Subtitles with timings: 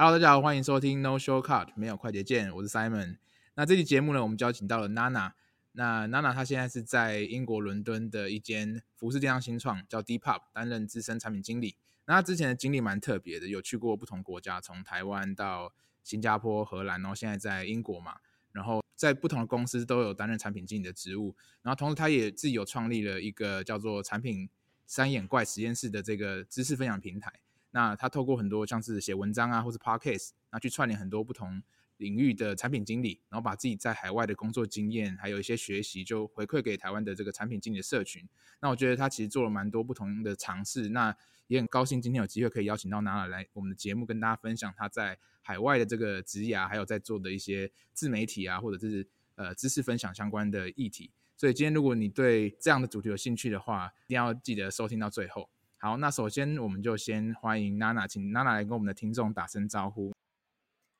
[0.00, 3.16] Hello，大家好，欢迎收听 No Shortcut，没有快捷键，我是 Simon。
[3.56, 5.32] 那这期节目呢，我们邀请到了 Nana。
[5.72, 11.74] 那 Nana 她现在是在英国伦敦的一间服饰电商新创叫 Depop 担任资深产品经理。
[12.04, 18.18] 那她之前的经历蛮特别的，有去过不同国家，从台湾到新加坡、荷兰，然后现在在英国嘛。
[18.52, 21.34] 然后在不同的公司都有担任产品经理的职务。
[21.62, 24.48] 然后同时，她也自己有创立了一个叫做产品
[24.86, 27.32] 三眼怪实验室的这个知识分享平台。
[27.78, 31.62] 那他透过很多像是写文章啊，或是 podcast，那去串联很多不同
[31.98, 38.28] 领域的产品经理，然后把自己在海外的工作经验，还有一些学习，就回馈给台湾的这个产品经理的社群。
[38.60, 51.12] 那我觉得他其实做了蛮多不同的尝试，那也很高兴今天有机会可以邀请到 Nana 来我们的节目，跟大家分享他在海外的这个职涯，还有在做的一些自媒体啊，或者是呃知识分享相关的议题。
[51.36, 55.48] 所以今天如果你对这样的主题有兴趣的话，一定要记得收听到最后。
[55.80, 60.12] 好，那首先我们就先欢迎娜娜，请娜娜来跟我们的听众打声招呼。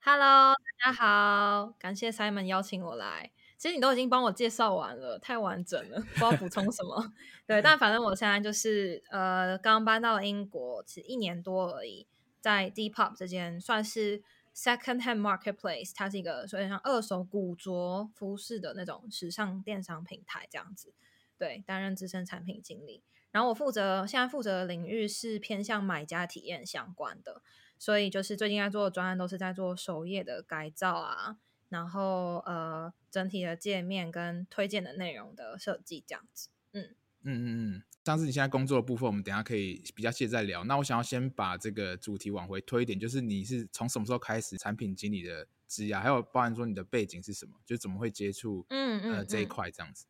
[0.01, 3.33] Hello，大家好，感谢 Simon 邀请我来。
[3.57, 7.13] 其实你都已经帮我介绍完了，太完整了，不知道补充什么。
[7.45, 12.07] 对，但反正我现在就是呃，刚搬到英国，其实一年多而已，
[12.41, 14.23] 在 Depop 这间算是
[14.55, 20.95] Second Hand Marketplace，它是一个所以像二手古着服饰的那种时尚电商平台这样子。
[21.37, 23.03] 对，担任资深产品经理。
[23.31, 27.43] 然后我负责现在负责的领域是偏向买家体验相关的，
[27.79, 31.37] 所以就是最近在做的专案都是在做首页的改造啊，
[31.69, 36.49] 然后呃整体的界面跟推荐的内容的设计这样子。
[36.73, 40.65] 嗯嗯嗯嗯，像是你现在工作的部分，我们等一下可以比较细再聊。
[40.65, 50.07] 那我想要先把这个主题往回推一点，就是你是从什么时候开始产品经理的职涯，还有包含说你的背景是什么，就怎么会接触嗯，嗯呃这一块这样子。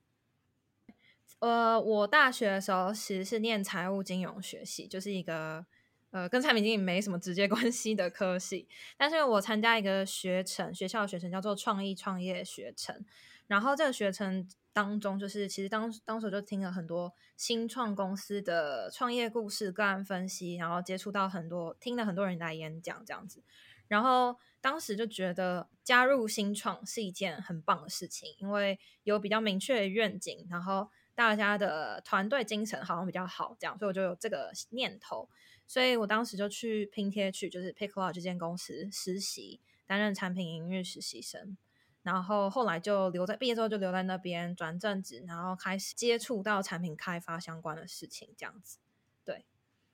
[1.40, 5.64] 呃，我大学的时候其实是念财务金融学系，就是一个
[6.10, 8.66] 呃跟产品经理没什么直接关系的科系。
[8.96, 13.04] 但是我参加一个学程，学校学程叫做创意创业学程。
[13.46, 23.44] 然后这个学程当中，就是其实当当时就听了很多新创公司的创业故事、个案分析，然后接触到很多，听了很多人来演讲这样子。
[23.86, 30.90] 然后当时就觉得加入新创是一件很棒的事情，因为有比较明确的愿景，然后。
[31.18, 35.28] 大家的团队精神好像比较好，这样，所以我就有这个念头，
[35.66, 41.56] 所以我当时就去拼贴去，就是 PickLaw 这间公司实习，担任产品营运实习生，
[42.04, 48.78] 然后后来就留在毕业之后就留在那边转正职，然后开始接触到产品开发相关的事情，这样子，
[49.24, 49.44] 对，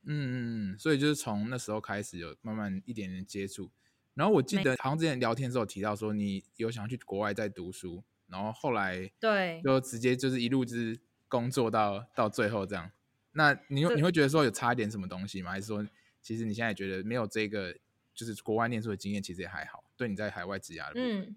[0.03, 3.71] 嗯嗯嗯，所以就是从那时候开始有慢慢一点点接触，
[4.13, 11.01] 然后我记得好像之前聊天的时候提到说你有想去国外再读书，然后后来对，就直接就是一路就是。
[11.35, 12.89] 工作到到最后这样，
[13.33, 15.51] 那你你会觉得说有差一点什么东西吗？
[15.51, 15.85] 还是说
[16.23, 17.77] 其实你现在觉得没有这个
[18.15, 19.83] 就是国外念书的经验，其实也还好？
[19.97, 21.23] 对你在海外职涯的部分。
[21.23, 21.37] 嗯，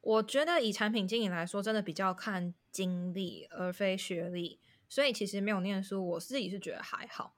[0.00, 7.34] 我觉得以产品经理来说，真的比较看经历而非学历，所以其实没有念书，我自己是觉得还好。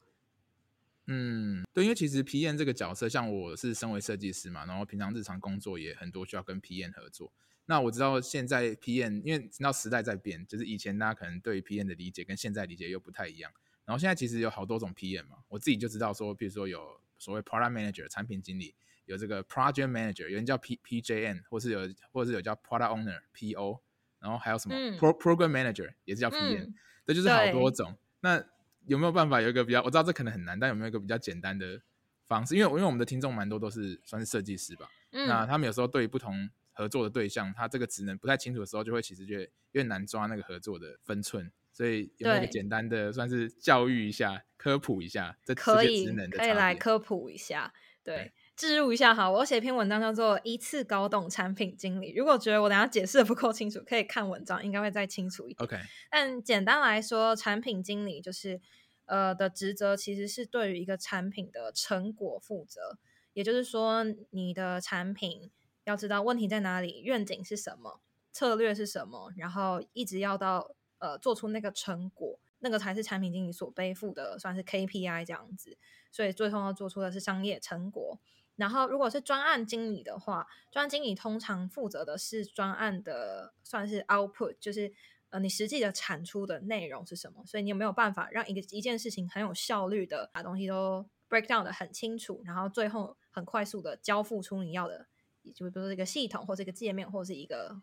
[1.07, 7.33] 嗯，对，因为其实 PM 这个角色，像我是身为设计师嘛，然后平常日常工作也很多需要跟 PM 合作。
[7.67, 13.51] 那我知道现在 PM，因为知道时代在变，就是以前大家可能对 PM 的理解跟现在理解又不太一样。
[13.87, 18.75] 然后现在其实有好多种 PM 嘛，我自己就知道说，比如说有所谓 Product Manager 产品经理，
[19.07, 21.81] 有这个 Project Manager，有人叫 P PJN，或是有
[22.13, 23.81] 或者是有叫 Product Owner PO，
[24.21, 26.73] 然后还有什么 Pro、嗯、Program Manager 也是叫 PM，
[27.07, 27.97] 这、嗯、就是好多种。
[28.21, 28.45] 那
[28.87, 29.83] 有没有办法有一个比较？
[29.83, 31.81] 我知道这可能很难，但有没有一个比较简单的
[32.27, 32.57] 方式？
[32.57, 36.51] 因为因为我们的听众蛮多都是算是设计师吧，嗯、那他们有时候对于不同。
[36.75, 46.05] 合作的对象，他这个职能不太清楚的时候，就会其实觉得有点难抓那个合作的分寸，所以有没有一个简单的算是教育一下、科普一下这可以？
[46.31, 49.31] 可以来科普一下，对，置入一下哈。
[49.31, 55.65] 我写一篇文章叫做《一次搞懂产品经理》，如果觉得我等下解释的不够清楚，可以看文章，应该会再清楚一点。
[55.65, 55.77] OK，
[56.11, 58.61] 但简单来说，产品经理就是
[59.07, 62.99] 呃的职责，其实是对于一个产品的成果负责，
[63.33, 65.51] 也就是说你的产品。
[65.85, 68.01] 要知道问题在哪里，愿景是什么，
[68.33, 75.79] 策略是什么，然后一直要到呃做出那个成果，那个才是产品经理所背负的，算是 KPI 这样子。
[76.11, 78.19] 所以最后要做出的是商业成果。
[78.57, 84.93] 然后如果是专案经理的话，专案经理通常负责的是专案的算是 output，就是
[85.31, 87.45] 呃你实际的产出的内容是什么。
[87.45, 95.09] 所以你有没有办法让一个一件事情很有效率的把东西都 break down 的很清楚，然后最后很快速的交付出你要的。
[95.53, 97.81] 就比如说一个系统，或者一个界面，或者是一个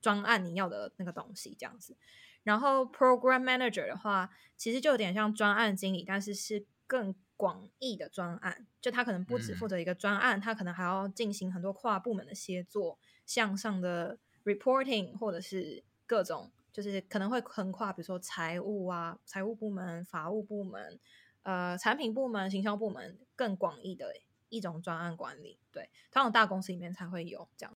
[0.00, 1.96] 专案你要的那个东西这样子。
[2.42, 20.98] 然后 program manager 的话，其实就有点像专案经理，但是是更广义的专案，就他可能不只负责一个专案，他、嗯、可能还要进行很多跨部门的协作，向上的 reporting 或者是各种，就是可能会横跨，比如说财务啊、财务部门、法务部门、
[21.42, 24.12] 呃、产品部门、行销部门，更广义的
[24.52, 25.58] 一种专案管理。
[25.72, 27.74] 对，通常大公司里面才会有这样。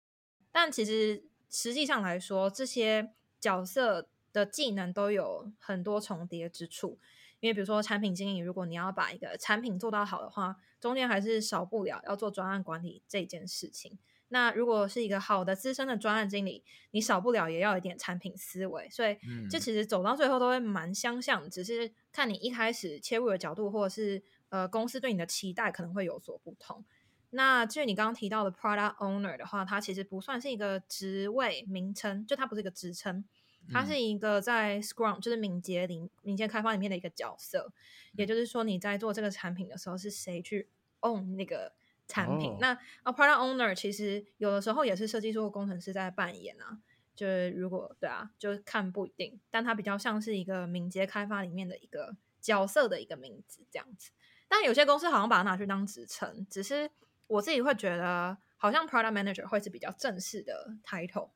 [0.51, 6.99] 但其实实际上来说，这些角色的技能都有很多重叠之处。
[7.39, 13.99] 因为比如说产品经理，如果你要把一个产品做到好的话，中间还是少不了要做专案管理这件事情。
[14.29, 18.89] 那如果是一个好的资深的专案经理，你少不了也要有一点产品思维。
[18.89, 19.17] 所以
[19.49, 24.23] 这其实走到最后都会蛮相像，只是看你一开始切入的角度，或者是
[24.53, 26.85] 呃公司对你的期待可能会有所不同。
[27.31, 33.25] 那至于你刚刚提到的 Product Owner 的话，它其实不算是一个职位名称，就它不是一个职称。
[33.71, 37.73] 它是一个在 Scrum，就是敏捷里敏捷开发里面的一个角色，
[38.15, 40.69] 也就是说你在做这个产品的时候，是谁去
[40.99, 41.73] own 那个
[42.07, 42.59] 产品？Oh.
[42.59, 46.77] 那啊，Product Owner 其实有的时候也是设计师或工程师在扮演啊。
[47.15, 54.11] 就是如果对啊，就看不一定，但它比较像是一个敏捷开发里面的一个角色的一个名字这样子。
[54.55, 56.87] 但有些公司好像把它拿去当职称，只是
[57.25, 61.31] 我自己会觉得，好像 Product Manager 会是比较正式的 title。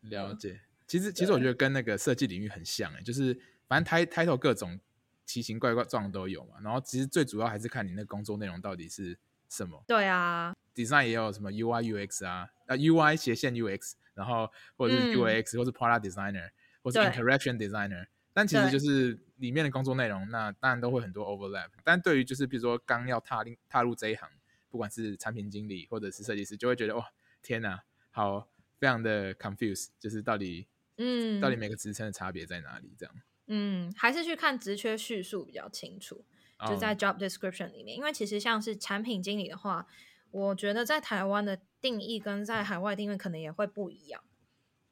[0.00, 0.58] 了解。
[0.86, 3.38] 其实，其实我觉得跟那个设计领域很像哎，就是
[3.68, 4.80] 反正 title 各种
[5.26, 6.54] 奇形怪怪状都有嘛。
[6.62, 9.18] 然后其实最主要还是看你那工作内容到底是
[9.50, 9.84] 什么。
[9.86, 16.48] 对啊，design 也有什么 UI UX 啊，啊 UI 斜线 UX，然后或者是 UX、嗯、或是 product designer
[16.82, 18.06] 或是 interaction designer。
[18.32, 21.70] 但其实就是里面的工作内容，那当然都会很多 overlap。
[21.84, 24.28] 但对于就是比如说刚要踏进踏入这一行，
[24.68, 27.06] 不管是产品经理或者是设计师，就会觉得哇
[27.42, 28.48] 天哪，好
[28.78, 30.66] 非常的 confuse，就是到底。
[30.98, 32.94] 嗯，到底每个职称的差别在哪里？
[32.98, 33.14] 这样，
[33.46, 36.22] 嗯，还是去看职缺叙述比较清楚，
[36.68, 37.96] 就在 job description 里面。
[37.96, 37.98] Oh.
[37.98, 39.86] 因为其实像是产品经理的话，
[40.30, 44.22] 我觉得在台湾的定义跟在海外定义可能也会不一样。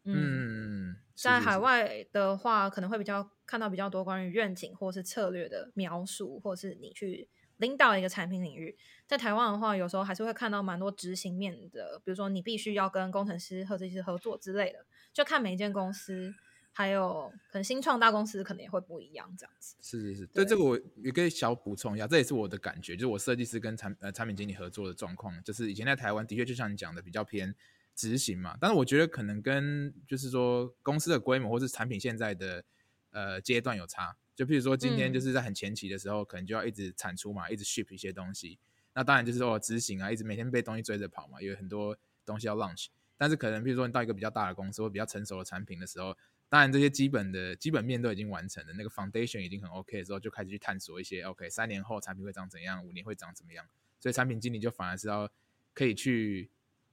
[0.04, 0.79] 嗯，
[1.22, 7.28] 在海外的话，可能会比较看到比较多关于愿景或是策略的描述，或是你去
[7.58, 8.76] 领导一个产品领域。
[9.06, 14.86] 在台湾的话，有时候还是会看到蛮多执行面的，比如说你必须要跟工程师或者是合作之类的。
[15.12, 16.32] 就看每一间公司，
[16.72, 19.76] 还有可能新创大公司可能也会不一样，这样子。
[19.82, 27.54] 是是是，对，对这个我也可以小补充一下，这也是我的感觉，就是我设计师跟产呃产品经理合作的状况，就是以前在台湾的确就像你讲的比较偏
[27.94, 32.64] 执行嘛，但是我觉得可能跟就是说公司的规模或是产品现在的
[33.10, 38.58] 呃阶段有差，就譬如说今天就是在很前期的时候，嗯、可能就要一直产出嘛，一直 ship 一些东西，
[38.94, 42.86] 那当然就是说执行啊，一直每天被东西追着跑嘛，有很多东西要 launch。
[43.16, 46.16] 但是可能，比如说你到一个比较大的公司或比较成熟的产品的时候，
[46.48, 53.66] 当然这些基本的基本面都已经完成了，那个 foundation 已经很 OK 的时候，就开始去探索一些 OK，三年后产品会长怎样，五年会长怎么样。
[53.98, 55.30] 所以产品经理就反而是要
[55.74, 56.50] 可以去，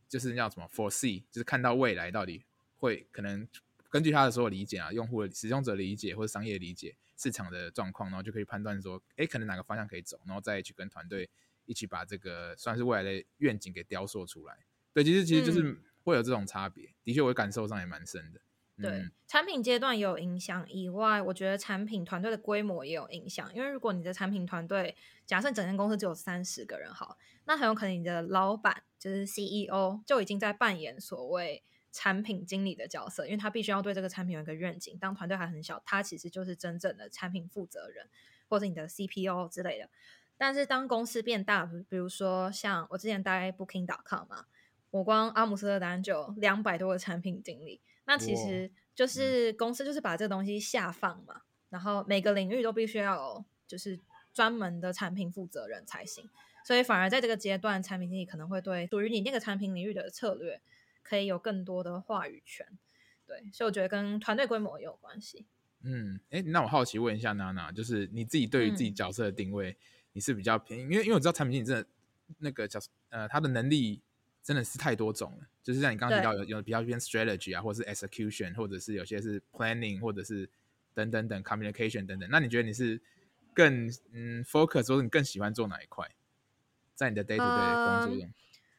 [0.07, 2.43] 就是叫什么 foresee，就是看到未来到底
[2.77, 3.47] 会可能
[3.89, 11.29] 根据他的所有理解啊，用户的使用者理解或者商业理解市场的状况，然后就可以判断说，哎，可能哪个方向可以走，然后再去跟团队
[11.65, 14.57] 一起把这个算是未来的愿景给雕塑出来。
[14.93, 15.61] 对，其实其实就是。
[15.63, 15.77] 嗯
[16.07, 18.39] 会有这种差别，的确，我感受上也蛮深的。
[18.81, 23.53] 对，嗯、产品阶段有影响以外，我觉得产品团队的规模也有影响。
[23.53, 34.97] 因为如果你的产品团队，假设整间公司只有三十个人，好，那很有可能你的老板就是 CEO 就已经在扮演所谓产品经理的角色，因为他必须要对这个产品有一个愿景。
[34.99, 38.07] 当团队还很小，他其实就是真正的产品负责人，
[38.49, 39.89] 或者你的 CPO 之类的。
[40.37, 44.45] 但是当公司变大，比如说像我之前待 Booking.com 嘛。
[44.89, 53.99] 我光阿姆斯特丹就两百多个产品经理，那其实就是公司就是把这个东西下放嘛，然后每个领域都必须要有就是
[54.33, 56.29] 专门的产品负责人才行，
[56.67, 60.59] 所以反而在这个阶段，产品经理可能会对属于你那个产品领域的策略
[61.01, 62.67] 可以有更多的话语权。
[63.25, 65.45] 对，所以我觉得跟团队规模也有关系。
[65.83, 69.77] 嗯，哎，那我好奇问一下娜娜，就是你自己对于自己角色的定位，
[70.11, 71.87] 你是比较偏，因为因为我知道产品经理真的
[72.39, 74.01] 那个角色，呃，他的能力。
[74.43, 80.49] 真的是太多种了，就是像你刚刚提到有有比较偏 strategy 啊，或者是 execution，或者是有些是 planning，或者是
[80.93, 82.29] 等等等 communication 等等。
[82.31, 83.01] 那你觉得你是
[83.53, 86.09] 更嗯 focus，或者你更喜欢做哪一块？
[86.97, 88.27] 在你的 day to day 工作中？
[88.27, 88.33] 呃，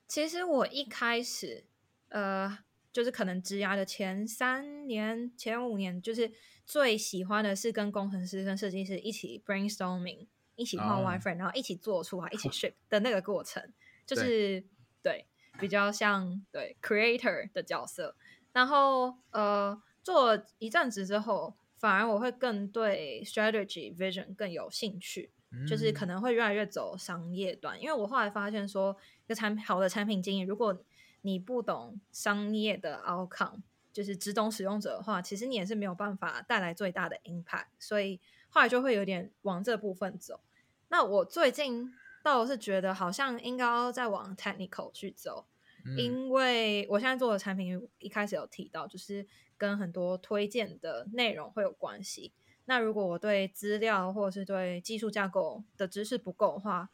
[0.06, 1.64] 其实我一开始
[2.08, 2.58] 呃，
[2.92, 6.30] 就是可能职涯的前三年、前五年，就是
[6.66, 13.72] 最喜欢的是跟工程师、跟设计师一起 brainstorming，一起画 wireframe，然后一起做出来，一起 ship 的那个过程，
[14.04, 14.64] 就是
[15.02, 15.24] 对。
[15.58, 18.14] 比较像对 creator 的角色，
[18.52, 25.32] 然后呃做一阵子之后，反而我会更对 strategy vision 更有兴趣，
[25.66, 27.78] 就是可能会越来越走商业端。
[27.78, 30.84] 嗯、因为我后来发现说，一个产好的产品经营，如果
[31.22, 33.62] 你不懂商业的 outcome，
[33.92, 37.66] 就是只懂使用者的话，其实你也是没有办法带来最大的 impact。
[37.78, 40.40] 所以后来就会有点往这部分走。
[40.88, 45.46] 那我最近倒是觉得好像应该要再往 technical 去走，
[45.84, 49.26] 嗯、因为我现在做的产品一开始有提到，就是
[49.56, 52.32] 跟很多推荐的内容会有关系。
[52.68, 56.90] 那如果我对资料或者是对技术架构的知识不够的话，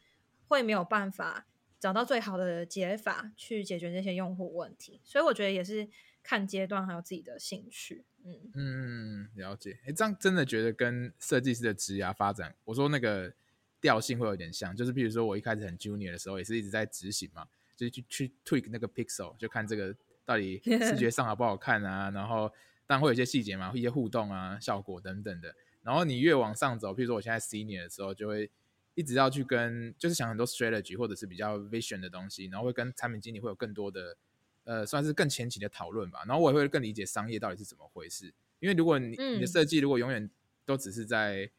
[0.48, 1.44] 会没有办法
[1.78, 5.00] 找到最好的解法去解决这些用户问题。
[5.04, 5.88] 所以我觉得也是
[6.22, 8.04] 看阶段还有自己的兴趣。
[8.24, 9.80] 嗯嗯，了解。
[9.84, 13.34] 哎，这样真的觉得跟设计师的职涯发展，我说那个。
[13.80, 22.48] 调性会有点像，就是比如说我一开始很 junior 的时候，也是一直在执行嘛，就去去 tweak 那个 pixel，就看这个到底视觉上好不好看啊，然后
[22.86, 25.54] 当然会有一些细节嘛，一些互动啊、效果等等的。
[25.84, 28.50] 然后你越往上走，譬如说我现在 senior 的时候，就会
[28.94, 34.16] 一直要去跟，就是想很多 strategy 或者是比较 vision 的东西，然后会跟产品经理会有更多的，
[34.64, 36.24] 呃，算是更前期的讨论吧。
[36.26, 40.28] 然后我也会更理解商业到底是怎么回事，因为如果你你的设计如果永远
[40.64, 41.50] 都只是在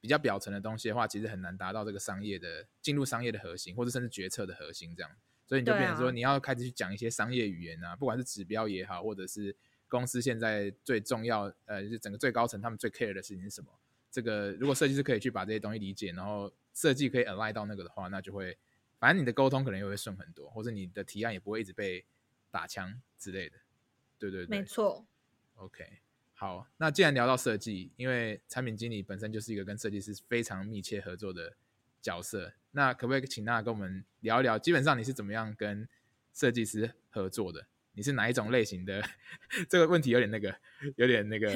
[0.00, 5.10] 比较表层的东西的话，其实很难达到这个商业的进入商业的核心，或者甚至决策的核心这样。
[5.44, 9.54] 所以你就变成说，你要开始去讲一些商业语言啊，不管是指标也好，或者是
[9.88, 13.70] 公司现在最重要呃，就是整个最高层他们最 care 的事情是什么。
[14.10, 18.56] 这个如果设计师可以去把这些东西理解，然后设计可以 align 到那个的话，那就会
[18.98, 22.04] 反正你的沟通可能也会顺很多，或者你的提案也不会一直被
[22.50, 23.58] 打枪之类的。
[24.18, 25.04] 对对对，没错。
[25.56, 25.98] OK。
[26.38, 31.56] 好，那既然聊到设计，因为产品经理本身就是一个跟设计师非常密切合作的
[32.02, 35.88] 角色，那可不可以请娜跟我们聊一聊，基本上你是怎么样跟
[36.34, 37.66] 设计师合作的？
[37.96, 39.02] 你是哪一种类型的？
[39.68, 40.54] 这个问题有点那个，
[40.96, 41.48] 有点那个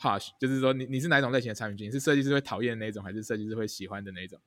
[0.00, 1.92] harsh，就是说你你是哪一种类型的产品经理？
[1.92, 4.40] 是设计师会讨厌的那种，还是设计师会喜欢的那种？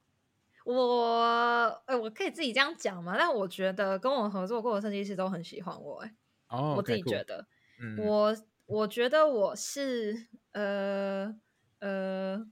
[0.65, 3.15] 我，哎，我可以自己这样讲吗？
[3.17, 6.13] 但我觉得跟我合作过的设计师都很喜欢我，哎，
[6.49, 7.47] 哦，我自己觉得，
[7.79, 8.35] 嗯，我。
[8.67, 11.35] 我觉得我是呃
[11.79, 12.47] 呃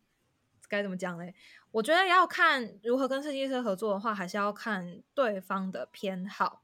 [0.68, 1.34] 该怎么讲嘞？
[1.72, 6.64] 我觉得要看如何跟设计师合作的话，还是要看对方的偏好。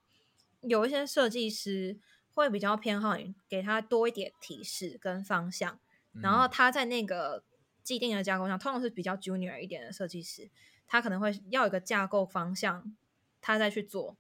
[0.68, 1.98] 有一些设计师
[2.34, 5.80] 会比较偏好你给他多一点提示跟方向，
[6.14, 7.44] 嗯、然后他在那个
[7.84, 10.50] 既定的架构上，通常是比较 junior 一点的设计师，
[10.88, 12.96] 他可能会要一个架构方向，
[13.40, 14.18] 他再去做，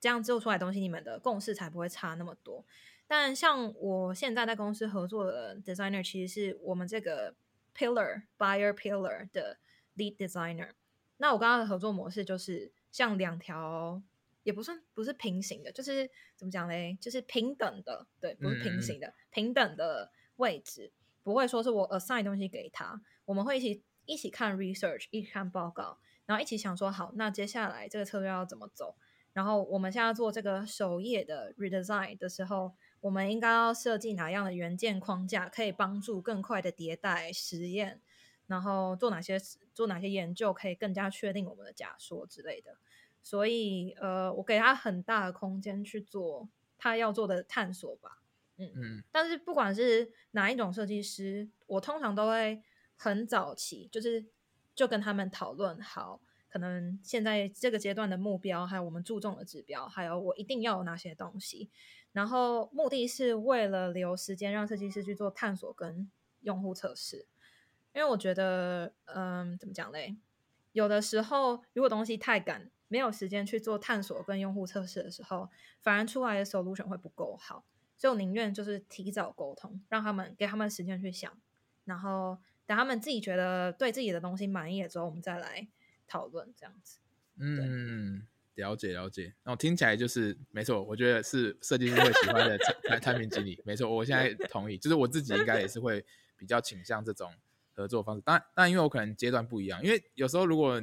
[0.00, 2.64] 这样做出来的东西，你们的共识才不会差那么多。
[3.06, 7.34] 但像我现在在公司合作的 designer，其实是我们这个
[7.76, 9.58] pillar buyer pillar 的
[9.96, 10.70] lead designer。
[11.18, 14.02] 那我刚刚的合作模式就是像两条，
[14.42, 16.96] 也不算不是平行的，就是怎么讲嘞？
[17.00, 28.96] 就是平等的，对，不是平行的，嗯、平等的位置，不会说是我 assign 东西给他，我们会一起一起看 research，一起看报告，然后一起想说好，那接下来这个策略要怎么走？
[29.32, 32.74] 然后我们现在做这个首页的 redesign 的时候。
[33.02, 38.00] 我们应该要设计哪样的元件框架，可以帮助更快的迭代实验，
[38.46, 39.36] 然后做哪些
[39.74, 42.76] 做哪些研究，可以更加确定我们的假说之类的。
[43.22, 48.22] 所以，呃，我给他很大的空间去做他要做的探索吧。
[48.56, 49.04] 嗯嗯。
[49.12, 52.62] 但是不管是哪一种设计师，我通常都会
[52.96, 54.26] 很早期，就是
[54.74, 61.70] 就跟他们讨论好，可能现在这个阶段的目标，还有我们注重的指标，还有我一定要有哪些东西。
[62.12, 66.10] 然后目的是为了留时间让设计师去做探索跟
[66.40, 67.26] 用户测试，
[67.94, 70.16] 因为我觉得，嗯，怎么讲嘞？
[70.72, 75.48] 有的时候如果东西太赶，没有时间去做探索跟用户测试的时候，
[75.80, 77.64] 反而出来的 solution 会不够好。
[77.96, 81.32] 所以我宁愿就是提早沟通，让他们给他们时间去想，
[81.86, 85.66] 然后等他们自己觉得对自己的东西满意了之后，我们再来
[86.06, 86.98] 讨论这样子。
[87.38, 88.26] 嗯。
[88.56, 96.04] 了解了解，然后听起来就是没错，我觉得是设计师会喜欢的产产品经理，没错，我现在同意，就是我自己应该也是会
[96.36, 97.32] 比较倾向这种
[97.72, 98.20] 合作方式。
[98.20, 100.78] 当然，当然，因为我可能阶段不一样，因为有时候如果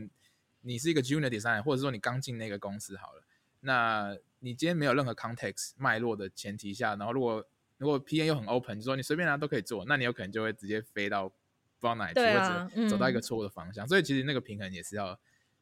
[0.62, 3.24] 你是一个 junior designer，或者说你刚进那个公司好了，
[3.62, 7.46] 那你今天没有任何 context 脉络的前提下，然后如果
[7.78, 11.36] 如果 PM 又很 open，就说你随便拿都可以做，那你有可能就会直接飞到不
[11.82, 13.86] 知道哪里去，啊、或者走到一个错误的方向。
[13.86, 15.20] 嗯、所以其实那个平衡也是要。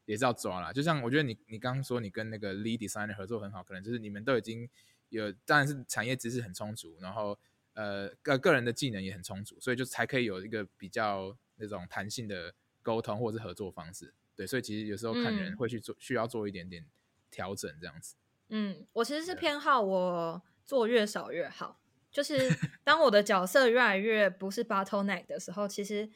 [0.08, 4.66] 也是要抓啦，就像我觉得你你刚刚说你跟那个 lead designer 合作很好，可能就是你们都已经
[5.10, 7.38] 有，当然是产业知识很充足，然后
[7.74, 14.14] 呃个个人的技能也很充足，所以就才可以有一个比较那种弹性的沟通或者是合作方式。
[14.38, 16.86] 对，所以其实有时候看人会去做，嗯、需要做一点点
[17.30, 18.16] 调整这样子。
[18.48, 26.10] 嗯，我其实是偏好我做越少越好，就是当我的角色越来越不是 bottleneck 的时候，其实。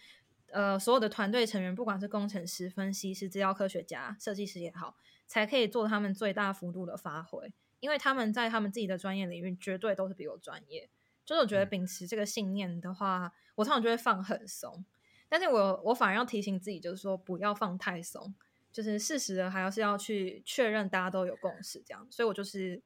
[0.53, 10.89] 呃所有的团队成员，不管是工程师、分析师、资料科学家、设计师也好，才可以做他们最大幅度的发挥，因为他们在他们自己的专业领域绝对都是比我专业。
[11.23, 14.83] 就是我觉得秉持这个信念的话，嗯、我通常就会放很松，
[15.31, 18.35] 但是我我反而要提醒自己，就是说不要放太松，
[18.69, 22.81] 就是适时的还要是要去确认大家都有共识这样，所以我就是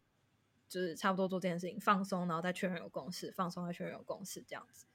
[0.70, 4.86] 就是差不多做这件事情，放松，然后再确认有共识，放松再确认有共识这样子。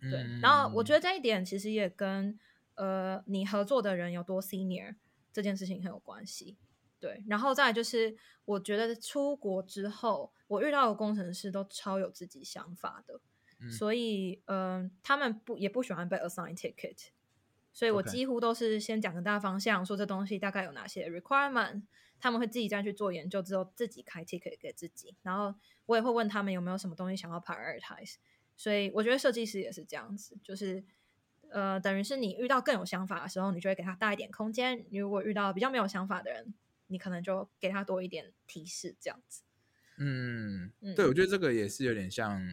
[0.00, 2.38] 对，嗯、然后我觉得这一点其实也跟
[2.76, 4.94] 呃你合作的人有多 senior
[5.32, 6.56] 这件事情很有关系。
[7.00, 8.14] 对，然后再来就是，
[8.44, 13.18] 我觉得出国之后，我遇到的工程师都超有自己想法的，
[13.60, 17.08] 嗯、所以嗯、呃，他们不也不喜欢被 assign ticket，
[17.72, 21.82] 所以我几乎都是先讲个大方向，说这东西大概有哪些 requirement，
[22.18, 25.54] 他们会自己再去做研究之后自己开 ticket 给自己，然后
[25.86, 28.16] 我也会问他们有没有什么东西想要 prioritize，
[28.56, 30.84] 所以我觉得设计师也是这样子，就是
[31.50, 36.54] 呃，等于是你遇到更有想法的时候，你就会给他大一点空间，你如果遇到比较没有想法的人。
[36.92, 39.44] 你可能就给他多一点提示，这样子。
[39.98, 42.52] 嗯，对，我觉得这个也是有点像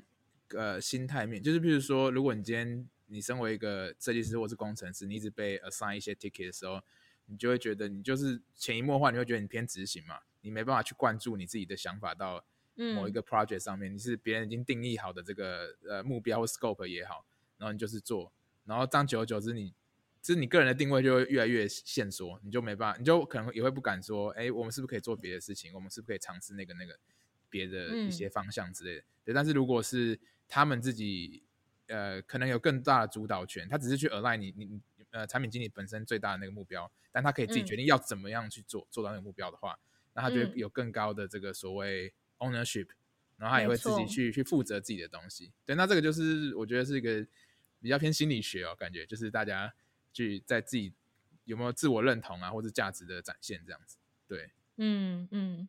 [0.55, 6.81] 呃心态面，就是比如说，如果你今天你身为一个设计师或是工程师，你一直被 assign 一些 ticket 的时候，
[7.25, 12.45] 你就会觉得你就是潜移默化，你会觉得你偏执行嘛，你没办法去灌注你自己的想法到
[12.93, 17.25] 某一个 project 上面，嗯、你是别人已经定义好的这个呃目标或 scope 也好，
[17.57, 18.31] 然后你就是做，
[18.65, 19.73] 然后这样久而久之你。
[20.19, 25.73] 就是你个人的定位就会越来越限缩，你就没办法，你就可能也会不敢说，哎、欸，我们是不是可以做别的事情？
[25.73, 26.99] 我们是不是可以尝试那个那个
[27.49, 29.01] 别的一些方向之类的？
[29.01, 31.43] 嗯、对，但是如果是他们自己，
[31.87, 39.77] 呃，可能有更大的主导权，他只是去 align 你你呃产品经理本身最大的那个目标，但他可以自己决定要怎么样去做，嗯、做到那个目标的话，
[40.13, 42.87] 那他就会有更高的这个所谓 ownership，
[43.37, 45.51] 然后他也会自己去去负责自己的东西。
[45.65, 47.25] 对，那这个就是我觉得是一个
[47.81, 49.73] 比较偏心理学哦，感觉就是大家。
[50.13, 50.91] 去在自己
[51.43, 55.59] 有没有自我认同啊，或者价值的展现这样子，对，嗯嗯。
[55.59, 55.67] 嗯，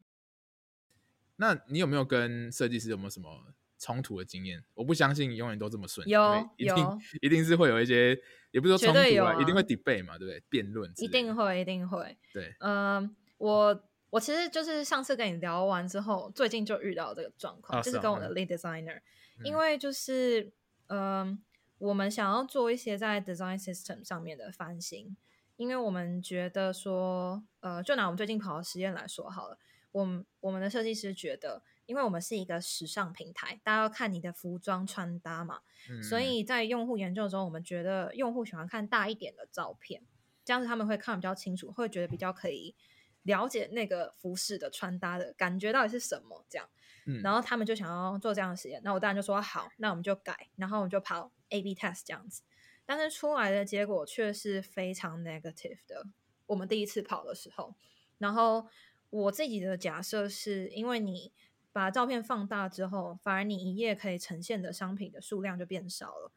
[1.36, 4.62] 那你有没有跟设计师有没有什么冲突的经验？
[4.74, 8.18] 我不相信永远都这么顺，有一定有一定是会有一些，
[8.50, 10.42] 也不是说冲突啊，啊一定会 debate 嘛，对不对？
[10.48, 12.16] 辩论，一定会，一定会。
[12.32, 18.96] 对，嗯、呃，我我其实就是上次跟你聊完之后，最近就遇到这个状况，哦、就是跟我的 lead designer，、
[19.38, 20.52] 嗯、因为就是
[20.88, 20.98] 嗯。
[20.98, 21.38] 呃
[21.78, 25.16] 我们想要做一些在 design system 上面的翻新，
[25.54, 29.56] 因为我们觉得说，呃，就拿我们最近跑的实验来说好了，
[29.92, 40.02] 我们我们的设计师觉得，因为我们是一个时尚平台，大家要看你的服装穿搭嘛，嗯、所以在用户研究中，我们觉得用户喜欢看大一点的照片，
[40.44, 42.76] 这样子他们会看比较清楚，会觉得比较可以
[43.22, 46.68] 了解那个服饰的穿搭的感觉到底是什么，这样，
[47.06, 51.32] 嗯、然后他们就想要做这样的实验，那我当然就说好，那我们就改，然后我们就跑。
[51.50, 52.42] A/B test 这样子，
[52.84, 56.04] 但是出来的结果却是非常 negative 的。
[56.44, 57.74] 我们第一次跑的时候，
[58.18, 58.66] 然后
[59.08, 61.32] 我自己的假设是因为你
[61.72, 66.32] 把照片放大之后，反而你一页可以呈现的商品的数量就变少了，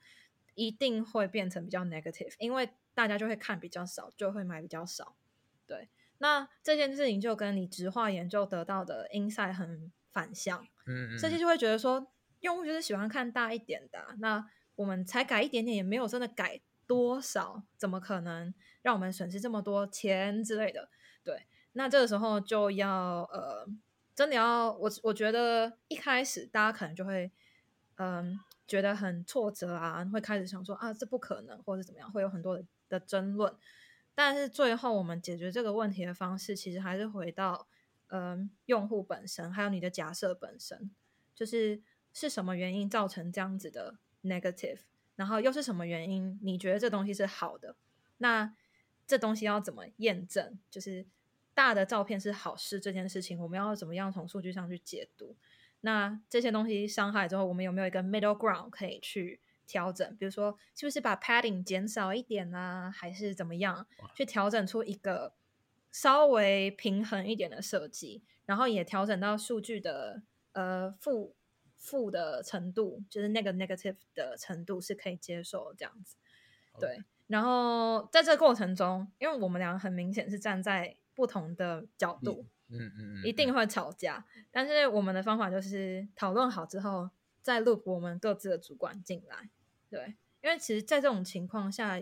[0.55, 5.15] 一定会变成比较 negative，因为大家就会看比较少，就会买比较少。
[5.65, 10.67] 对，那这件事情就跟你直化研究得到的 insight 很反向。
[10.85, 14.49] 嗯嗯，设计就会觉得说，用户就是喜欢看大一点的啊，那。
[14.75, 20.89] 我们才改一点点，也没有真的改多少，怎么可能让我们损失这么多钱之类的？
[21.23, 23.67] 对，那这个时候就要呃，
[24.15, 27.31] 真的要我我觉得一开始大家可能就会
[27.95, 33.55] 嗯、觉得很挫折啊，会开始想说啊这不可能，或者怎么样，会有很多的的争论。
[34.15, 37.67] 但是最后我们解决这个问题的方式，其实还是回到
[38.07, 40.91] 嗯、用户本身，还有你的假设本身，
[41.33, 41.81] 就是
[42.13, 43.97] 是什么原因造成这样子的。
[44.23, 44.81] negative，
[45.15, 46.37] 然后又是什么原因？
[46.43, 47.75] 你觉得这东西是好的？
[48.19, 48.53] 那
[49.07, 50.59] 这东西要怎么验证？
[50.69, 51.07] 就是
[51.53, 55.35] 大的照片是好事这件事情，我们要怎么样从数据上去解读？
[55.81, 60.15] 那这些东西伤害之后，我们有没有一个 middle ground 可以去调整？
[60.17, 62.91] 比如说，是不是把 padding 减少一点啊？
[62.91, 65.33] 还是怎么样去调整出一个
[65.91, 68.23] 稍微平衡一点的设计？
[68.45, 70.21] 然后也调整到数据的
[70.53, 71.35] 呃负。
[71.83, 76.15] 负的程度，就是那个 negative 的程度是可以接受这样子
[76.79, 77.03] 对。
[77.25, 84.25] 然后在这个过程中，因为我们俩很明显是站在不同的角度，嗯嗯嗯，一定会吵架。
[84.49, 87.11] 但是我们的方法就是讨论好之后，
[87.43, 89.51] 再 loop 我们各自的主管进来，
[89.87, 90.15] 对。
[90.41, 92.01] 因为其实，在这种情况下，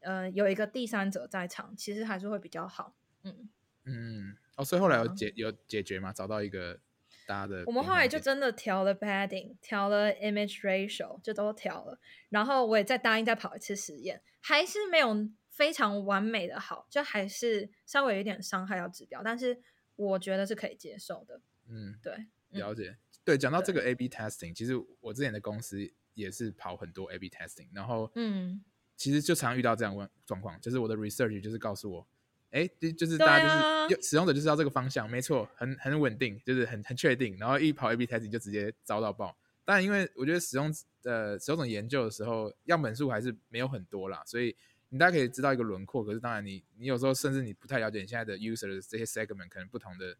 [0.00, 2.94] 呃，有一个第三者在场，其实还是会比较好。
[3.22, 3.48] 嗯
[3.84, 6.12] 嗯，哦，所以后来有解有解决吗？
[6.12, 6.80] 找到一个。
[7.26, 7.62] 大家的。
[7.66, 11.98] 我们后来就真的调了 padding，调了 image ratio，就都调了。
[12.28, 15.14] 然后我也再答应再跑一次实验，还是没有
[15.60, 19.60] 非常完美的好，就还是稍微有一点伤害到指标，但是
[19.94, 21.38] 我觉得是可以接受的。
[21.68, 22.14] 嗯，对，
[22.48, 22.88] 了解。
[22.88, 25.78] 嗯、对，讲到这个 A/B testing，其实我之前的公司
[26.14, 28.64] 也是跑很多 A/B testing，然后嗯，
[28.96, 32.08] 其实就常遇到这样问状况，就是我的 research 就是告诉我。
[32.52, 37.36] 哎，就就是大家就是使用者就知道这个方向，没错，很很稳定，就是很很确定。
[37.36, 39.36] 然后一跑 A/B testing 就直接遭到爆。
[39.66, 44.56] 但，因为我觉得使用呃使用者研究的时候，样本数还是没有很多啦，所以
[44.90, 46.04] 你大家可以知道一个轮廓。
[46.04, 50.16] 可是当然你，你你有时候甚至你不太了解你现在的 user 的这些 segment，可能不同的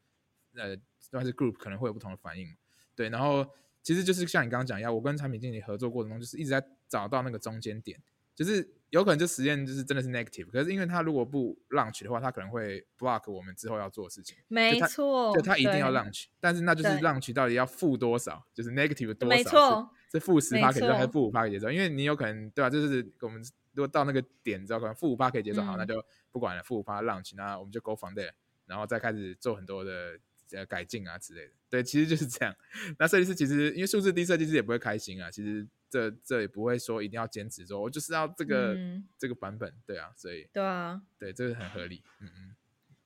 [0.54, 2.48] 呃，算是 group 可能会有不同的反应。
[2.96, 3.46] 对，然后
[3.82, 8.02] 其实就是像你刚刚讲一样，我跟产品经理合作过程中，就是一直在找到那个中间点，
[8.34, 8.74] 就是。
[8.90, 14.36] 有可能就实验就是真的是 negative，可是因为他如果不 launch 的话，他可能会 block 我们之后要做的事情。
[14.48, 19.36] 没错，就他一定要 launch，但是那就是 launch 到底要负多少，就是 negative 多少？
[19.36, 21.70] 没错，是负十趴可以接受还是负五趴可以接受？
[21.70, 22.70] 因为你有可能对吧、啊？
[22.70, 23.40] 就是我们
[23.72, 28.32] 如果到那个点之后，可能负五八可以接受，嗯、好，那就不管了，负五八 launch，那我们就 go from there，
[28.66, 30.18] 然后再开始做很多的
[30.52, 31.52] 呃改进啊之类的。
[31.68, 32.54] 对，其实就是这样。
[32.98, 35.30] 那设计师其实因为数字低，设计师也不会开心啊。
[35.30, 35.66] 其实。
[35.92, 42.54] 这这也不会说一定要坚持说，我就是要这个、嗯、这个版本，对啊，所以对啊，对，这个很合理，嗯嗯，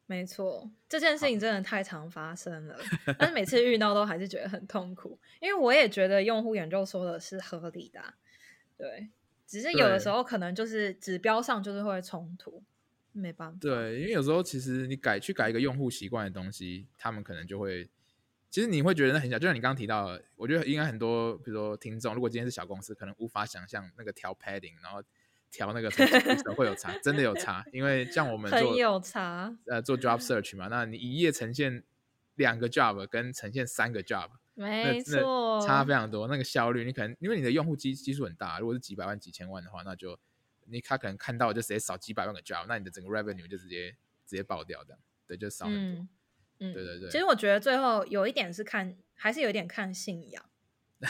[0.04, 2.78] 没错，这件事情真的太常发生了，
[3.18, 8.02] 但是每次遇到都还是觉得很痛苦，因为我也觉得用户研究说的是合理的，
[8.76, 9.08] 对，
[9.46, 12.62] 只是有的时候可能就是指标上就是会冲突，
[13.12, 17.88] 没办法，对，因为有时候其实你改去改一个用户习惯的东西，他们可能就会。
[18.50, 25.02] 其实你会觉得那很小，就像你刚刚提到的，我觉得应该很多，比如说听众，如果今天是小公司，可能无法想象那个调 padding，然后
[25.50, 25.90] 调那个
[26.54, 27.64] 会有差，真的有差。
[27.72, 31.82] 因为像我们做很有差，呃，做 job search 嘛，那你一页呈现
[32.36, 36.28] 两个 job 跟呈现三个 job，没错，差非常多。
[36.28, 40.18] 那个效率，你可能因为你的用户基基数很大，如果是几百万、几千万的话，那就
[40.66, 43.90] 你他可能看到就直接少几百万个 job，那你的整个 revenue 就直接
[44.24, 46.02] 直接爆掉的，对，就少很多。
[46.02, 46.08] 嗯
[46.60, 47.10] 嗯，对对对。
[47.10, 50.44] 其实我觉得最后有一点是看，还是有一点看信仰，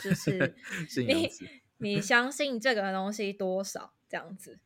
[0.02, 0.54] 就是
[1.06, 1.30] 你
[1.76, 4.58] 你相信这个东西多少这样子，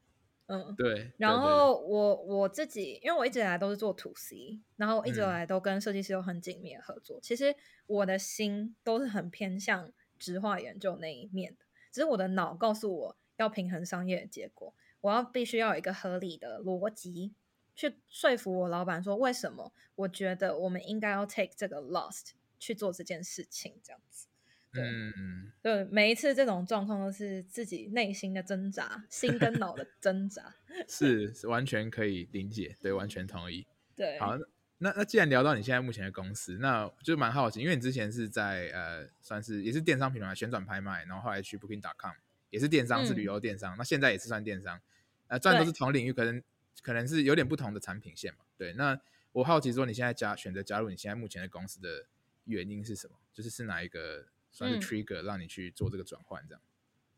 [0.49, 1.13] 嗯，对。
[1.19, 7.19] 然后我我自己，因为我一直以来都是做 to C，然后一直以来都跟设计师有很紧密的合作。
[7.19, 7.55] 嗯、其实
[7.87, 17.35] 我的心都是很偏向直化研究那一面的，只是我的脑告诉我要平衡商业的结果，我要必须要有一个合理的逻辑。
[17.77, 24.27] 去说服我老板说，为什么我觉得我们应该要 take 这个 lost 去做这件事情，这样子。
[24.73, 30.55] 对，嗯、对，每一次这种状况都是自己内心的挣扎，心跟脑的 挣扎。
[30.89, 33.67] 是，是完全可以理解，对，完全同意。
[33.97, 34.37] 对，好，
[34.79, 42.15] 那那既然聊到你现在目前的公司，那就蛮好奇，因为你之前是在呃，算是也是电商品牌旋转拍卖，然后后来去 Booking.com
[42.51, 44.81] 也是电商，是旅游电商，嗯、那现在也是算电商，
[45.27, 46.43] 呃，虽然都是同领域，可能。
[46.81, 48.73] 可能是有点不同的产品线嘛，对。
[48.75, 48.99] 那
[49.33, 52.07] 我好奇说，你现在加选择加入你现在目前的公司的
[52.45, 53.17] 原因是什么？
[53.35, 56.63] 就是是哪一个算是 trigger 让你去做这个转换这样？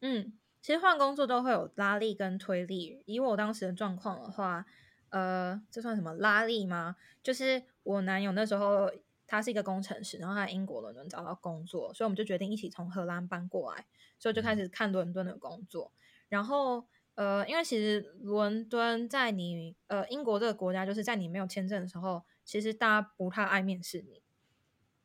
[0.01, 3.03] 嗯，其实换工作都会有拉力跟推力。
[3.07, 4.67] 以我当时的状况的话，
[5.11, 6.97] 呃，这算什么拉力吗？
[7.23, 8.91] 就是我男友那时候
[9.27, 13.87] 他是一个工程师，然后他在英国伦敦找到工作，所以我们就决定一起从荷兰搬过来，
[14.19, 16.87] 所以就开始看伦敦的工作，嗯、然后。
[17.17, 24.20] 呃，因为其实伦敦在你呃英国这个国家，就是在你没有签证的时候，其实大家不太爱面试你。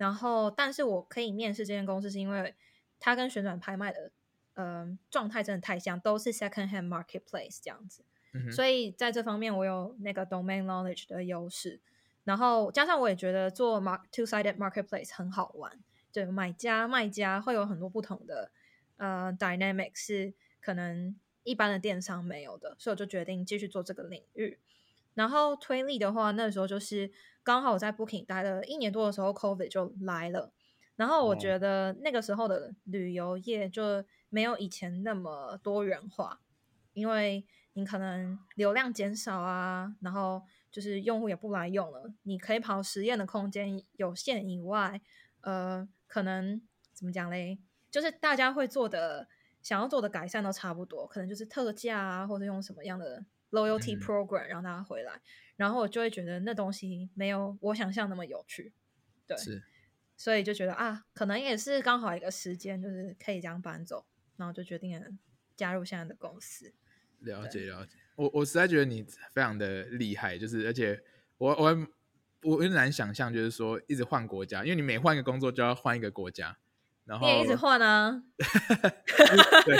[0.05, 2.53] 然后，但是我可以面试这间公司，是因为
[2.99, 4.11] 它跟旋转拍卖的
[4.53, 8.05] 呃状态真的太像，都是 second hand marketplace 这样子。
[8.33, 8.51] 嗯。
[8.51, 11.81] 所以在这方面，我有那个 domain knowledge 的优势。
[12.23, 15.79] 然后加上我也觉得做 mark two-sided marketplace 很好玩，
[16.11, 18.51] 就买家卖家会有很多不同的
[18.97, 21.15] 呃 dynamic 是可能。
[21.47, 24.57] 一般的电商没有的，所以我就决定继续做这个领域。
[25.15, 30.53] 然后推力的话，那时候就是刚好我在 Booking 待了一年多的时候，COVID 就来了。
[30.95, 36.39] 然后我觉得那个时候的旅游业就没有以前那么多元化，
[36.93, 45.01] 因为你可能流量减少啊，然后就是用户也不来用了，你可以跑实验的空间有限以外，
[45.41, 46.61] 呃，可能
[46.93, 47.57] 怎么讲嘞？
[47.89, 49.27] 就是大家会做的。
[49.61, 53.25] 想要做的改善都差不多，可能就是特价啊，或者用什么样的
[53.55, 55.21] loyalty program 让大家回来，嗯、
[55.55, 58.73] 然后我就会觉得那东西没有我想象那么有趣，
[59.25, 59.63] 对，是，
[60.17, 64.05] 所以就觉得啊，可能也是刚好一个时间，就是可以这样搬走，
[64.37, 65.07] 然后就决定了
[65.55, 66.73] 加入现在的公司。
[67.19, 71.01] 了解了解，我我实在觉得你非常的厉害，就是而且
[71.37, 71.87] 我我
[72.43, 76.57] 我有点难想象，就是说一直换国家，因为你每换一个工作就要换一个国家，
[77.05, 78.21] 然后你也一直换啊。
[79.65, 79.77] 对，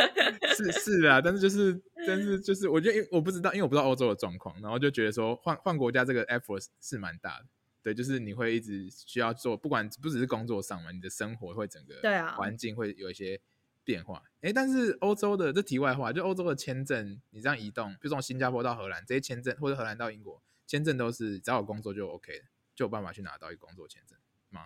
[0.55, 7.45] 是 是的，但是就是，但是就是，我觉得，因为我不知道，因为我不知道欧洲的状况，然后就觉得说换换国家这个 effort 是蛮大的。
[7.83, 13.39] 对，就是你会一直需要做，不管不只是工作上嘛，你的生活会整个对啊环境会有一些
[13.83, 14.23] 变化。
[14.41, 24.17] 哎、啊，但是欧洲的这题外话，就欧洲的签证，你这样移动，比如从新加坡到荷兰，这些签证或者荷兰到英国，签证都是只要有工作就 OK 的，就有办法去拿到一个工作签证
[24.49, 24.65] 吗？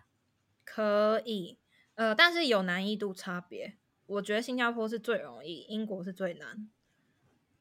[0.64, 1.58] 可以，
[2.00, 3.76] 呃，但是有难易度差别。
[4.06, 6.70] 我觉得新加坡是最容易，英国是最难。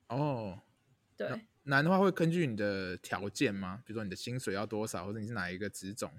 [0.07, 0.61] 哦，
[1.17, 1.49] 对。
[1.65, 3.83] 难的话会根据你的条件吗？
[3.85, 6.13] 比如说你的薪水要多少，或者你是哪一个职种？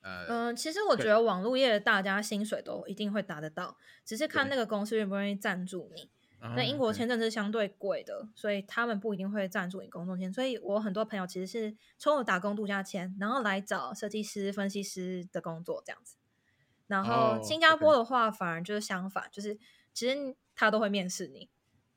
[0.00, 6.10] 呃，嗯、呃，其实我觉得网络业的大家薪水都一定会达得到，只是看那个公司愿不愿意赞助你。
[6.56, 10.32] 那英国签证是相对贵的，所以他们不一定会赞助你工作签。
[10.32, 16.16] 所以我很多朋友其实是抽了打工度假签，然后来找设计师、分析师的工作这样子。
[16.90, 19.56] 然后新加坡的话，反而就是相反，就是
[19.92, 21.48] 其实他都会面试你。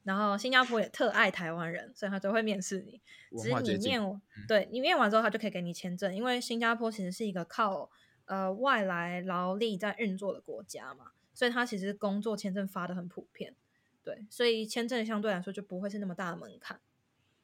[0.03, 3.01] 然后新加坡也特爱台湾人，所以他都会面试你。
[3.41, 6.15] 只是你面，嗯、对你面完之后，他就可以给你签证。
[6.15, 7.89] 因为新加坡其实是一个靠
[8.25, 13.55] 呃外来劳力在运作的国家嘛，所以他其实工作签证发的很普遍。
[14.03, 16.79] 对，所以签证相对来说就不会是那么大的门槛。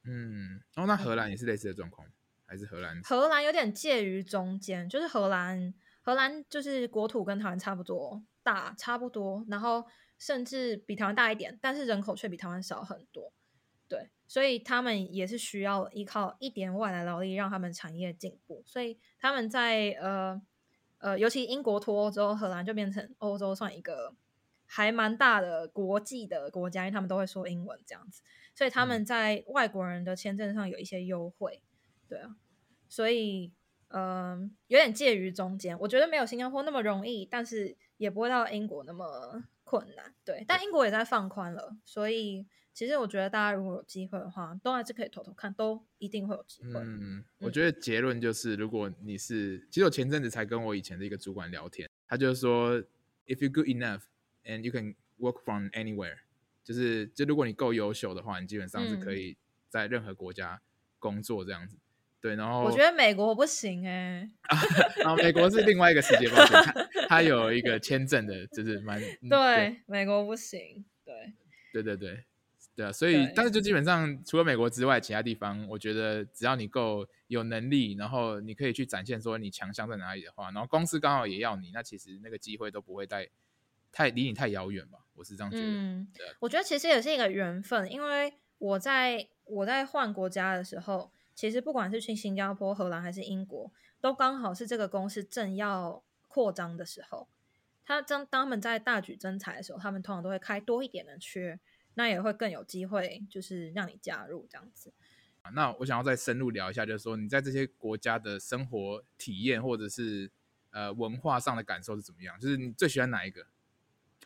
[0.04, 2.12] 嗯，哦，那荷兰也是类似的状况，嗯、
[2.46, 3.00] 还是荷兰？
[3.02, 9.84] 荷兰有点介于中间，就是荷兰，荷兰就是国土跟台湾差不多大，差不多，然后。
[10.20, 13.32] 甚至比台湾大一点，但是人口却比台湾少很多，
[13.88, 18.62] 对，所以他们也是需要依靠一点外来劳力让他们产业进步。
[18.66, 20.38] 所以他们在呃
[20.98, 24.14] 呃，尤其英国脱欧之后，荷兰就变成欧洲算一个
[24.66, 28.20] 还蛮大的国际的国家，因为他们都会说英文这样子，
[28.54, 31.62] 所以他们在外国人的签证上有一些优惠，
[32.06, 32.36] 对啊，
[32.90, 33.54] 所以
[33.90, 39.44] 嗯、呃，有点介于中间，我觉得没有新加坡那么容易，但是也不会到英国那么。
[39.62, 46.72] 困难，对，但英国也在放宽了，所以其实我觉得大家如果有机会的话，都还是可以偷偷看，都一定会有机会。
[46.80, 52.82] 嗯，我觉得结论就是，如果你是，其实我前阵子才跟我以前的一个主管聊天，他就说
[53.26, 54.00] ，if you good enough
[54.42, 56.18] and you can work from anywhere，
[56.64, 59.36] 就是就如果你够优秀的话，你基本上是可以
[59.68, 60.60] 在任何国家
[60.98, 61.76] 工作这样子。
[61.76, 61.80] 嗯
[62.20, 64.30] 对，然后我觉得美国不行哎、欸，
[65.00, 66.62] 然后美国是另外一个世界，抱歉，
[67.08, 71.32] 他有一个签证的，就是蛮对，对，美国不行，对，
[71.72, 72.24] 对对对，
[72.76, 83.26] 对啊，所以但是就基本上除了美国之外，其他地方我觉得只要你够有能力，然后你可以去展现说你强项在哪里的话，然后公司刚好也要你，那其实那个机会都不会太
[83.90, 85.64] 太离你太遥远吧，我是这样觉得。
[85.64, 86.06] 嗯，
[86.40, 91.10] 我觉得其实也是一个缘分，因为我在我在换国家的时候。
[91.40, 97.30] 其实不管是去新加坡、荷兰还是英国，都刚好是这个公司正要扩张的时候。
[97.82, 101.58] 他当当他们在大举征才的时候，他们通常都会开多一点的缺，
[101.94, 104.92] 那也会更有机会，就是让你加入这样子。
[105.54, 110.30] 那我想要再深入聊一下，就是说你在这些国家的生活体验，或者是
[110.72, 112.38] 呃文化上的感受是怎么样？
[112.38, 113.46] 就是你最喜欢哪一个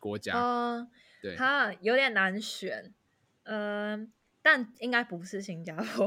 [0.00, 0.37] 国家？
[0.37, 0.88] 呃，
[1.22, 2.92] 对，它有点难选，
[3.44, 4.09] 嗯、呃。
[4.44, 6.07] 但应该不是新加坡，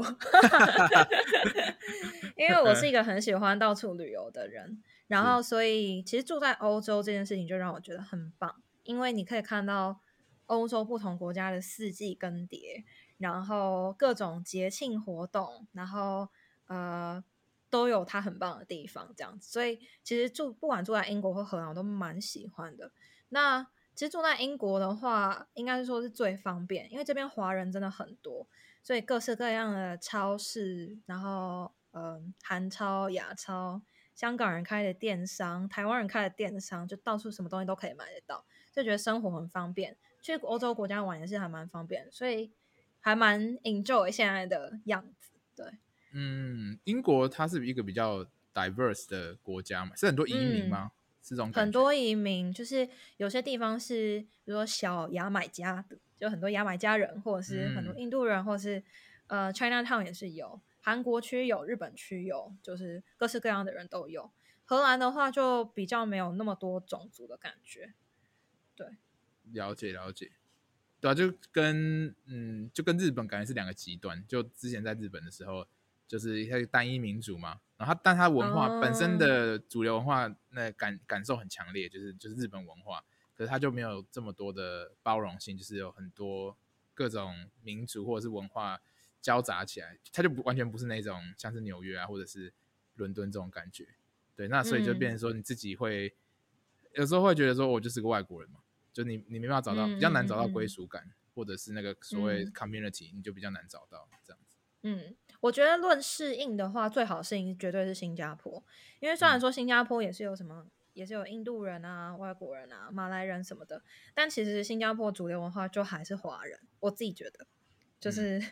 [2.38, 9.98] 因为我是一个很喜欢到处旅游的人，然后所以其实住在欧洲这件事情就让我觉得很棒，因为你可以看到
[10.46, 12.84] 欧洲不同国家的四季更迭，
[13.16, 16.28] 然后各种节庆活动，然后
[16.68, 17.24] 呃
[17.68, 22.92] 都有它很棒的地方，这样子，所以其实住不管住在英国或荷兰，我都蛮喜欢的。
[23.30, 23.66] 那
[23.98, 28.46] 其实住在英国的话，应该是说是最方便，因为这边华人真的很多，
[28.80, 33.82] 所以各式各样的超市，然后嗯，韩超、亚超，
[34.14, 39.96] 香港人开的电商，台湾人开的电商，就到处什么东西都可以买得到，就觉得生活很方便。
[40.22, 42.52] 去欧洲国家玩也是还蛮方便，所以
[43.00, 45.32] 还蛮 enjoy 现在的样子。
[45.56, 45.66] 对，
[46.12, 50.92] 嗯，英国它是一个比较 diverse 的国家嘛，是很多移民吗？
[50.94, 50.98] 嗯
[51.52, 58.82] 很多移民，就是有些地方是，比如说小牙买加的，就很多牙买加人，或者是很多印度人，嗯、或者是
[59.26, 64.30] 呃 Chinatown 也是有，韩国区有，日本区有，就是各式各样的人都有。
[64.64, 67.94] 荷兰的话就比较没有那么多种族的感觉，
[68.76, 68.86] 对，
[69.52, 70.32] 了解了解，
[71.00, 74.22] 对啊，就跟嗯，就跟日本感觉是两个极端。
[74.26, 75.66] 就之前在日本的时候，
[76.06, 77.60] 就是一个单一民族嘛。
[77.78, 83.02] 然后，但它文化本身的主流文化，那感感受很强烈，就是就是日本文化，
[83.34, 86.56] 可是它就没有这么多的包容性，就是有很多
[86.92, 88.80] 各种民族或者是文化
[89.22, 92.52] 交杂起来，它就不完全不是那种像是纽约啊，或者是
[92.96, 93.86] 伦敦这种感觉。
[94.34, 98.58] 对，那所以就变成说你自己会、嗯、有时候会觉得说，我就是个外国人嘛，
[98.92, 104.56] 就你你没办法找到，比较难找到归属感、嗯，或者是那个所谓 community，、嗯、你就比较难找到这样子。
[104.82, 108.62] 嗯，我觉得论适应的话，最好适应绝对是新加坡，
[109.00, 110.66] 因为虽然说新加坡也是有什么。
[110.94, 116.58] 也是有印度人啊、外国人啊、马来人什么的，但其实新加坡主流文化就还是华人。
[116.80, 117.46] 我自己觉得，
[118.00, 118.42] 就是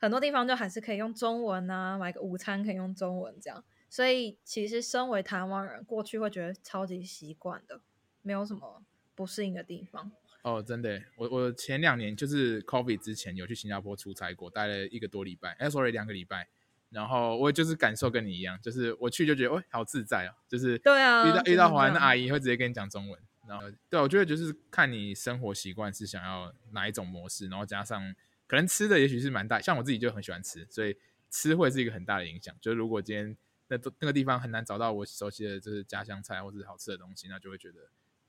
[0.00, 3.62] 很多地方就还是可以用中文啊，买个午餐可以用中文这样。
[3.88, 7.80] 所以其实身为台湾人，过去会觉得超级习惯的，
[8.22, 8.82] 没有什么
[9.14, 10.10] 不适应的地方。
[10.42, 16.48] 哦，真的，我我前两年就是 COVID 之前有去新加坡出差过，待了一个多礼拜，哎，sorry，两个礼拜。
[16.90, 28.14] 然后我就是感受跟你一样，就是我去就觉得，哦，好自在哦，就是对啊，遇到遇到华人的阿姨会直接跟你讲中文，然后对，我觉得就是看你生活习惯是想要哪一种模式，然后加上
[28.46, 30.94] 可能吃的也许是蛮大，像我自己就很喜欢吃，所以
[31.30, 32.54] 吃会是一个很大的影响。
[32.60, 33.34] 就是如果今天
[33.68, 37.78] 那那个地方很难找到我熟悉的就是家乡菜或者是好吃的东西，那就会觉得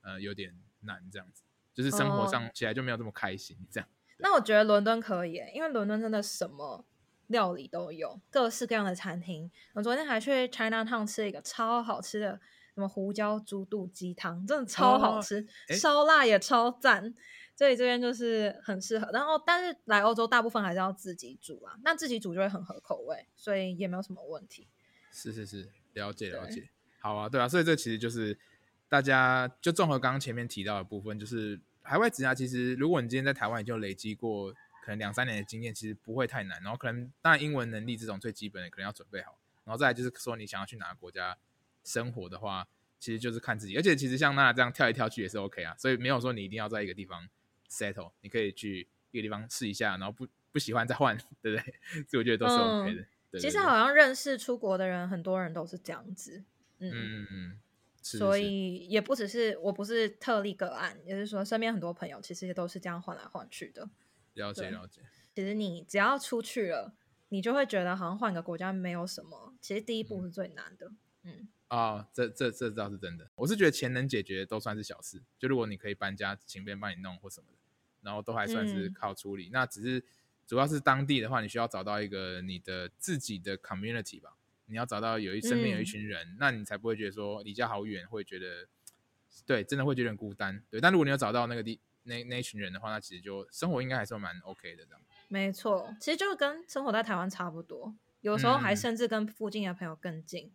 [0.00, 1.42] 呃有点难这样子，
[1.74, 3.88] 就是生活上起来就没有这么开心这样。
[4.18, 6.86] 那我觉得伦敦可以，因为伦敦真的什么。
[7.28, 9.50] 料理都有各式各样的餐厅。
[9.72, 12.38] 我昨天还去 China Town 吃了一个超好吃的
[12.74, 17.14] 什么胡椒猪肚鸡汤，真的超好吃，哦、烧腊也超赞。
[17.56, 19.10] 所以这边就是很适合。
[19.10, 24.68] 然后，但是来欧洲大部分还是要自己煮啊，那自己煮就会很合口味，所以也没有什么问题。
[25.10, 26.68] 是是是，了解了解。
[27.00, 28.38] 好啊，对啊，所以这其实就是
[28.94, 34.54] 大家就综合刚刚前面提到的部分，就是海外职涯其实如果你今天在台湾已经累积过。
[34.84, 41.34] 可能两三年的经验其实不会太难，然后可能当然英文能力这种最基本的可能要准备好，然后再来就是说你想要去哪个国家
[41.82, 42.68] 生活的话，
[43.00, 47.26] 其实就是看自己，而且其实像娜娜这样跳来跳去也是 OK 啊，所以没有说你一定要在一个地方
[47.70, 51.74] settle，你可以去一个地方试一下，然后不不喜欢再换，对不对？
[52.06, 53.00] 所以我觉得都是 OK 的。
[53.00, 56.44] 嗯、对对对，其实好像认识出国的人，很多人都是这样子，
[56.80, 57.58] 嗯嗯嗯，
[58.06, 63.88] 所以也不只是我不是特例个案，也就是说身边很多朋友其实也都是这样换来换去的。
[64.34, 65.00] 了解了解，
[65.34, 66.94] 其实你只要出去了，
[67.30, 69.54] 你就会觉得好像换个国家没有什么。
[69.58, 70.92] 其实第一步是最难的。
[71.22, 73.30] 嗯，啊、哦，这这这倒是真的。
[73.36, 75.22] 我是觉得钱能解决都算是小事。
[75.38, 77.58] 就如果你可以搬家，请别人帮你弄或什么的，
[78.02, 79.48] 然后都还算是靠处理。
[79.48, 80.04] 嗯、那只是
[80.46, 84.36] 主要是当地的话，你需要找到一个你的自己的 community 吧。
[84.66, 88.66] 你要找到有一身边有一群人、嗯，那你才不会觉得说离家好远，会觉得
[89.46, 90.62] 对，真的会觉得很孤单。
[90.70, 91.80] 对，但如果你有找到那个地。
[92.06, 95.00] 那那一群人的话，那其实就生活应该还是蛮 OK 的，这样。
[95.28, 100.48] 没错，其实就跟生活在台湾差不多，有时候还甚至跟附近的朋友更近。
[100.48, 100.52] 嗯、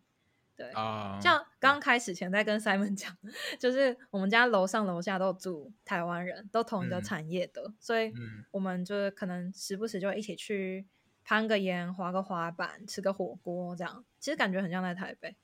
[0.56, 3.18] 对啊，像刚开始前在跟 Simon 讲，
[3.58, 8.12] 就是我们家楼上楼下都住台湾人，都同一个产业的，嗯、所以
[8.52, 10.86] 我们就是可能时不时就一起去
[11.24, 15.36] 攀个岩、滑个滑板、吃个火锅，这样其实感觉很像在台北。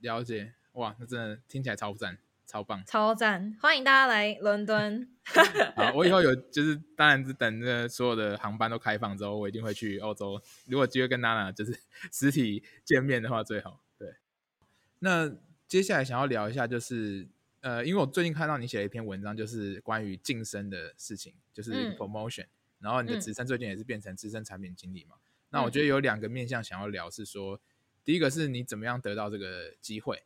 [0.00, 2.18] 了解，哇，那真的听起来超赞。
[2.48, 3.56] 超棒，超赞！
[3.60, 5.08] 欢迎大家来伦敦。
[5.74, 10.40] 好，我以后有就是，当然是等着所有的航班都开放之后，我一定会去欧洲。
[10.66, 11.76] 如果机会跟娜娜就是
[12.12, 13.80] 实体见面的话，最好。
[13.98, 14.14] 对。
[15.00, 15.28] 那
[15.66, 17.26] 接下来想要聊一下，就是
[17.62, 22.48] 呃，因为我最近看到你写了一篇文章，就是关于晋升的事情，就是 promotion、嗯。
[22.86, 25.26] 然后你的职称最近也是变成资深产品经理嘛、嗯？
[25.50, 27.60] 那我觉得有两个面向想要聊，是说，
[28.04, 30.22] 第一个是你怎么样得到这个机会。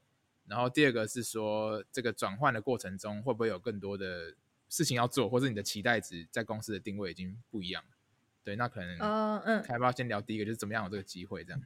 [0.47, 4.35] 然后第二个是说，这个转换的过程中会不会有更多的
[4.69, 7.97] 事情要做，或者你的期待值在公司的定位已经不一样了？
[8.45, 11.63] 对，那可能呃嗯，开发先聊第一个，就是怎么样有这个机会这样？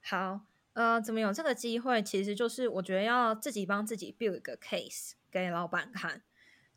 [0.00, 0.40] 好，
[0.72, 2.02] 呃，怎么有这个机会？
[2.02, 6.22] 其实就是我觉得要自己帮自己 build 一个 case 给老板看。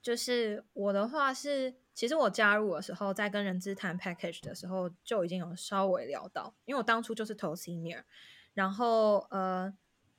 [0.02, 8.04] 就是我的话是，其实我加入的时候，在跟人资谈 package 的时候就已经有稍微聊到，因为我当初就是投 senior，
[8.54, 9.74] 然后呃。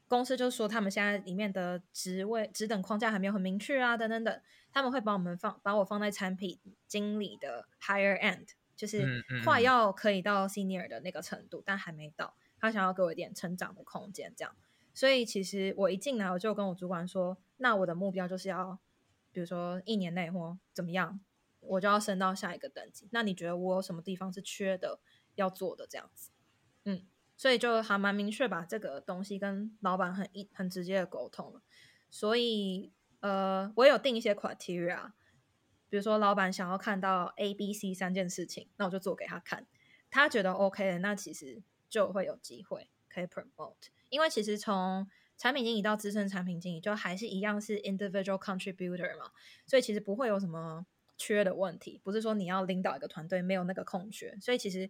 [0.07, 4.41] 公司就说他们现在里面的职位职等框架还没有很明确啊，等等等，
[4.73, 9.07] 他们会把我们放把我放在产品经理的 higher end，就是
[9.45, 12.35] 快要可以到 senior 的那个程度，嗯嗯，但还没到。
[12.59, 14.53] 他想要给我一点成长的空间，这样。
[14.93, 18.81] 所以其实我一进来我就跟我主管说，那我的目标就是要，
[19.31, 21.21] 比如说一年内或怎么样，
[21.71, 23.09] 我就要升到下一个等级。
[23.13, 25.01] 那你觉得我有什么地方是缺的，
[25.35, 26.31] 要做的这样子？
[26.85, 27.07] 嗯。
[27.37, 31.63] 所以就还蛮明确，把这个东西跟老板很一很直接的沟通了。
[32.11, 35.13] 所以呃，我有定一些 criteria，
[35.89, 39.67] 比如说老板想要看到 A、B、C 三件事情，那我就做给他看。
[40.11, 43.89] 他觉得 OK，那其实就会有机会可以 promote。
[44.11, 45.09] 因为其实从
[45.39, 49.31] 产品经理到资深产品经理，就还是一样是 individual contributor 嘛，
[49.65, 50.85] 所以其实不会有什么
[51.21, 52.01] 缺的问题。
[52.03, 54.89] 不是说你要领导一个团队没有那个空缺，所以其实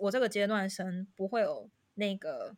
[0.00, 1.68] 我这个阶段生不会有。
[1.94, 2.56] 那个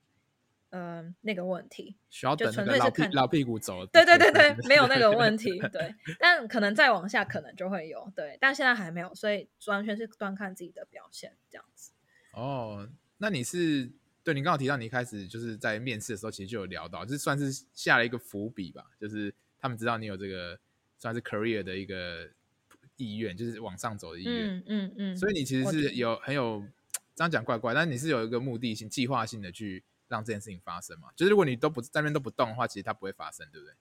[0.70, 3.84] 呃那个问题，需要等那个老屁老屁股走。
[3.86, 5.58] 对对对对，没有那个问题。
[5.72, 8.12] 对，但可能再往下可能就会有。
[8.14, 11.90] 对，但现在还没有，所以完全是端看自己的表现这样子。
[12.32, 13.90] 哦，那你是
[14.22, 20.56] 对你刚刚提到你一开始就是在面试的时候，其实就有聊到，就是算是下了一个伏笔吧，就是他们知道你有这个
[20.96, 22.30] 算是 career 的一个
[22.96, 24.58] 意愿，就是往上走的意愿。
[24.58, 25.16] 嗯嗯嗯。
[25.16, 26.62] 所以你其实是有很有
[27.14, 29.84] 这样讲怪怪，但你是有一个目的性、计划性的去。
[30.06, 31.08] 让这件事情发生嘛？
[31.16, 33.74] 就是如果你都不在那边都不动的话，其实它不会发生，对不对？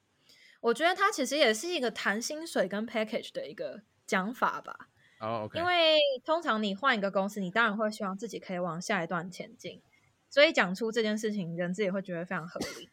[0.61, 4.89] 我觉得它其实也是一个谈薪水跟 package 的一个讲法吧。
[5.19, 5.59] 哦、oh, OK。
[5.59, 9.81] 因为通常你换一个公司，你当然会希望自己可以往下一段前进，
[10.29, 12.89] 所以讲出这件事情，人自己会觉得非常合理。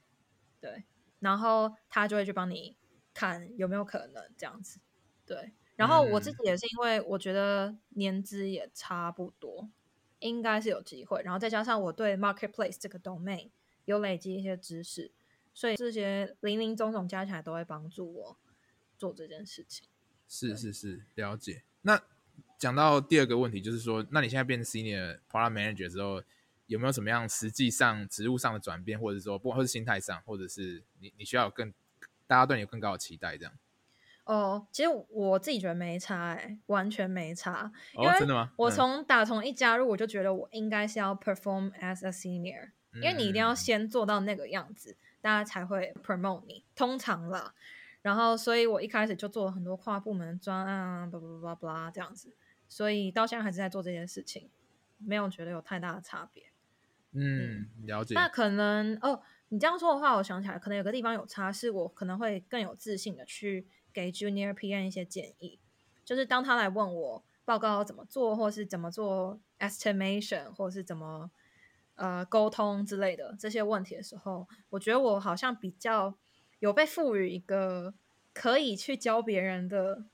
[0.60, 0.84] 对，
[1.20, 2.76] 然后他就会去帮你
[3.14, 4.80] 看有没有可能这样子。
[5.24, 9.68] 对，然后我自己也是因为我觉得年资也差不多。
[10.22, 13.48] 应该是有机会，然后再加上我对 marketplace 这个 domain
[13.86, 15.10] 有累积一些知识，
[15.54, 18.36] 所以这些零零总总加起来都会帮助我
[18.98, 19.88] 做这件事情。
[20.28, 21.62] 是是是，了解。
[21.80, 21.98] 那
[22.58, 26.22] 讲到第二个问题，就是说，那你现在变成 senior product manager 之后，
[26.66, 31.72] 有没有什么样实际上职务上的转变，或者说，不管是心态上，或者是你你需要有更
[32.26, 33.54] 大家对你有更高的期待，这样？
[34.30, 37.72] 哦，其实我自己觉得没差，哎，完全没差。
[37.96, 38.52] 哦，真的吗？
[38.56, 46.64] 我从打从一加入，我就觉得我应该是要 perform as a senior，嗯，因为你一定要先做到那个样子，大家才会 promote 你。
[46.76, 47.52] 通常啦，
[48.02, 52.32] 然后所以我一开始就做了很多跨部门专案啊，巴拉巴拉巴拉这样子，
[52.68, 54.48] 所以到现在还是在做这件事情，
[54.98, 56.44] 没有觉得有太大的差别。
[57.14, 58.14] 嗯，了解。
[58.14, 63.66] 那可能哦，你这样说的话，我想起来，可能有个地方有差，是我可能会更有自信的去。
[63.92, 65.58] 给 Junior PM 一些建议，
[66.04, 71.30] 就是当他来问我报告要怎么做，或是怎么做 estimation，或是怎么
[71.96, 76.14] 呃沟通之类的这些问题的时候，我觉得我好像比较
[76.58, 77.94] 有被赋予一个
[78.32, 80.04] 可以去教别人的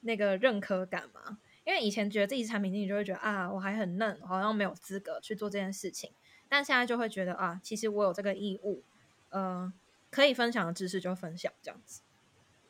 [0.00, 1.38] 那个认可感嘛。
[1.64, 6.10] 因为以前觉得自己是产品经理，就会觉得啊，我还很嫩，好像没有资格去做这件事情。
[6.48, 8.82] 但现在就会觉得啊，其实我有这个义务，
[9.28, 9.72] 呃，
[10.10, 12.02] 可以分享的知识就分享这样子。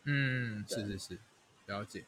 [0.04, 1.18] 嗯，是是是，
[1.66, 2.04] 了解。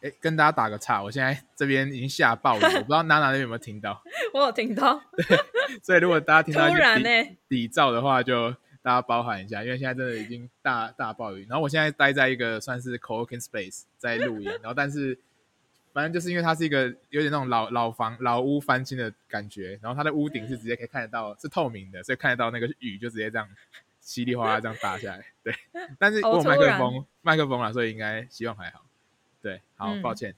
[0.00, 4.00] 哎，跟大家打个岔，我现在这边已经下暴雨，我不知道娜娜那边有没有听到。
[4.32, 5.02] 我有听到。
[5.16, 5.24] 对，
[5.82, 11.46] 所以如果大家听到一些底、欸、底噪的话，就大家包涵一下，因为现在真的已经大大暴雨。
[11.48, 15.18] 然后我现在待在一个算是 co-working space 在录音，然后但是
[15.92, 23.48] 反正就是因为它是一个有点那种老老房老屋翻新的感觉，然后它的屋顶是直接可以看得到，是透明的，所以看得到那个雨就直接这样。
[24.08, 25.54] 稀里哗啦这样打下来，对，
[26.00, 28.86] 但是我有麦克风，麦克风了，所以应该希望还好。
[29.42, 30.30] 对，好，抱歉。
[30.30, 30.34] 嗯、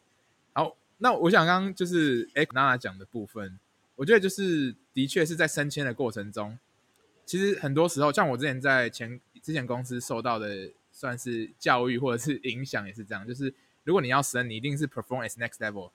[0.54, 3.60] 好，那我想刚刚就是哎，娜娜讲的部分，
[3.94, 6.58] 我觉得就是的确是在升迁的过程中，
[7.24, 13.54] 其实很多时候，像我之前在前之前公司受到的算是教育或者是影响也是这样，就是
[13.84, 15.92] 如果你要升，你一定是 perform as next level，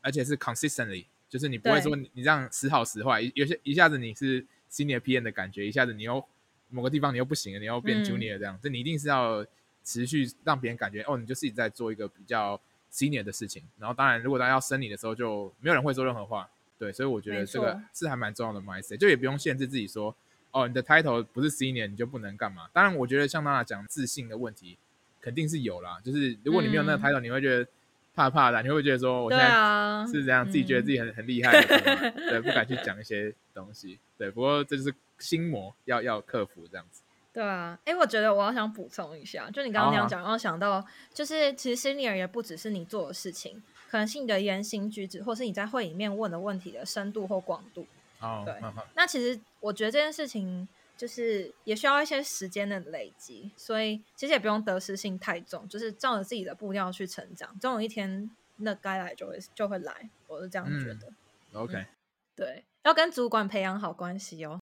[0.00, 6.26] 而且是 consistently，就是你不会说你这样时好时坏，有些一下子你是 senior PM 的感觉，一下子你又。
[6.70, 9.44] 某个地方你又不行了，你要变 junior 这样，这、嗯、你一定是要
[9.82, 12.60] 持续让别人感觉哦，你就是一直在做一个比较
[12.92, 13.62] senior 的事情。
[13.78, 16.48] 然后当然，如果大家要升你的时候，就没有人会说任何话。
[16.78, 20.14] 对，所以我觉得这个是还蛮重要的 mindset，就也不用限制自己说
[20.50, 22.68] 哦，你的 title 不是 senior，你就不能干嘛。
[22.72, 24.76] 当然，我觉得像娜娜讲自信的问题
[25.20, 27.66] 肯定是有啦，就是如果你没有那个 title，、嗯、你会觉得
[28.14, 33.98] 怕怕的，你会觉得说我现在是这样，自己觉得自己很、嗯、很厉害的， 对，不敢去讲一些东西。
[34.18, 34.94] 对，不过这就是。
[35.18, 37.02] 心魔要要克服这样子，
[37.32, 47.86] 对啊，哎，我觉得我要想补充一下，就你刚刚那样讲，然后、啊、想到就是其实 senior 也不只是你做的事情，可能是你的言行举止，或是你在会里面问的问题的深度或广度。
[48.20, 61.06] 哦，对，啊、那其实我觉得这件事情就是也需要一些时间的累积，所以其实也不用得失心太重，就是照着自己的步调去成长，总有一天那该来就会就会来，我是这样觉得。
[61.52, 61.86] 嗯、OK，、嗯、
[62.34, 64.58] 对，要跟主管培养好关系哦。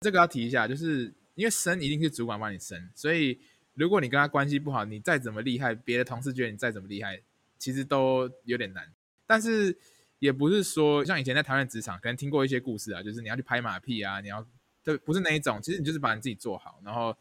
[0.00, 3.40] 这个要提一下，就是因为升一定是主管帮你升，所以
[3.74, 7.20] 如果你跟他关系不好，你再怎么厉害，别的同事觉得你再怎么厉害，
[7.58, 8.92] 其实都有点难。
[9.26, 9.76] 但是
[10.20, 14.46] 也不是说像以前在台湾职场，可能听过一些故事啊，就是你要去拍马屁啊，你要
[14.84, 17.16] 对，不是那一种，其实你就是把你自己做好，然后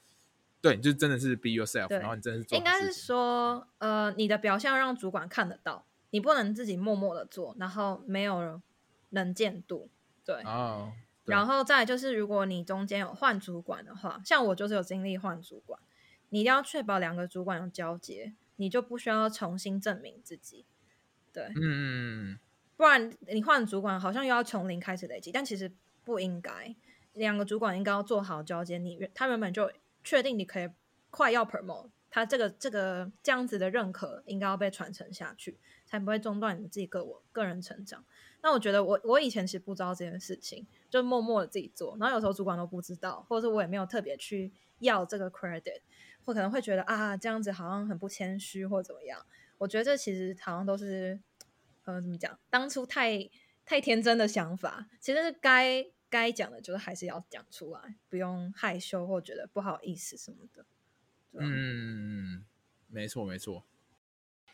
[0.62, 2.58] 对，你就真的是 be yourself，然后你真的是做。
[2.58, 8.62] 应该是说，呃，你的表现要让主管看得到，你不能自己默默的做，然后没有
[9.10, 9.90] 能见度，
[10.24, 10.36] 对。
[10.44, 10.94] 哦。
[11.28, 15.80] 然后再就是，如果你中间有换主管的话，像我就是有经历换主管，
[16.30, 20.66] 你一定要确保两个主管有交接，你就不需要重新证明自己。
[21.34, 22.40] 对，嗯，
[22.78, 25.72] 不然你换主管好像又要从零开始累积，但其实
[26.06, 26.74] 不应该，
[27.14, 29.72] 两个主管应该要做好交接，你他原本就
[30.04, 30.70] 确定你可以
[31.10, 38.06] 快要 promote，他这个这个这样子的认可应该要被传承下去，才不会中断你自己个我个人成长。
[38.48, 45.82] 那我觉得我我以前其实不知道这件事情，就默默的自己做，然后有时候主管都不知道，或者是我也没有特别去要这个 credit，
[46.24, 49.26] 或可能会觉得啊这样子好像很不谦虚或怎么样。
[49.58, 51.20] 我觉得这其实好像都是，
[51.84, 52.40] 呃，怎么讲？
[52.50, 53.30] 当初太
[53.66, 60.66] 太天真的想法，其实是该该讲的，就是还是要讲出来，不用害羞或觉得不好意思什么的。
[61.34, 62.46] 嗯，
[62.88, 63.66] 没错没错。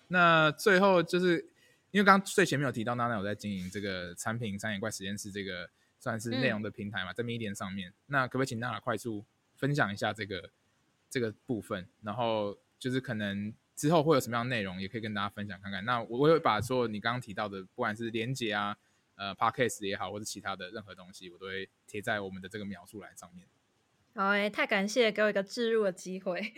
[0.08, 1.53] 那最后就是
[1.94, 7.94] 因为刚刚最前面有提到娜娜有在经营这个产品三眼怪实验室这个算是内容的平台嘛，嗯、在 Medium 上面。
[8.08, 9.24] 那可不可以请娜娜快速
[9.56, 10.50] 分享一下这个
[11.10, 11.88] 这个部分？
[12.02, 13.54] 然后就是可能。
[13.76, 15.84] 之后会有什么样的内容，也可以跟大家分享看看。
[15.84, 18.78] 那我我会把所有你刚刚提到的，不管是连结啊、
[19.16, 23.48] 呃，Podcast 也好，或者其他的任何东西，我都会贴在我们的这个描述栏上面。
[24.14, 26.54] 好诶，太感谢给我一个置入的机会。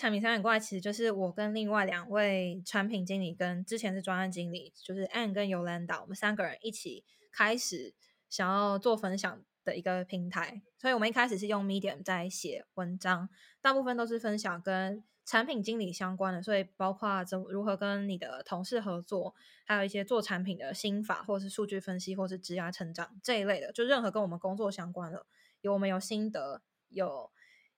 [0.00, 7.92] 产品三眼怪其实就是我跟另外两位产品经理，跟之前是专案经理，就是 Anne 跟 Yolanda，我们三个人一起开始
[8.30, 10.62] 想要做分享的一个平台。
[10.78, 13.28] 所以我们一开始是用 Medium 在写文章，
[13.60, 19.34] 大部分都是分享跟产品经理相关的，所以包括怎如何跟你的同事合作，
[19.66, 25.26] 还有一些做产品的心法，或是数据分析，或是职涯成长这一类的，就任何跟我们工作相关的，
[25.60, 27.30] 有我们有心得、有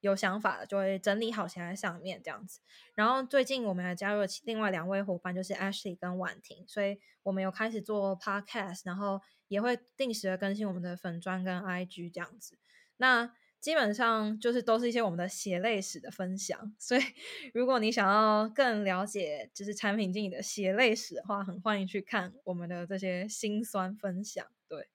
[0.02, 2.60] 有想法的，就会整理好写在上面这样子。
[2.94, 12.58] 然后最近我们还加入了另外两位伙伴，就是 Ashley 跟婉婷，所以我们有开始做 Podcast，然后也会定时的更新我们的粉专跟 IG 这样子。
[12.98, 17.00] 那基本上就是都是一些我们的血泪史的分享，所以
[17.54, 24.44] 如果你想要更了解就是产品经理的血泪史的话，很欢迎去看我们的这些辛酸分享。
[24.66, 24.88] 对，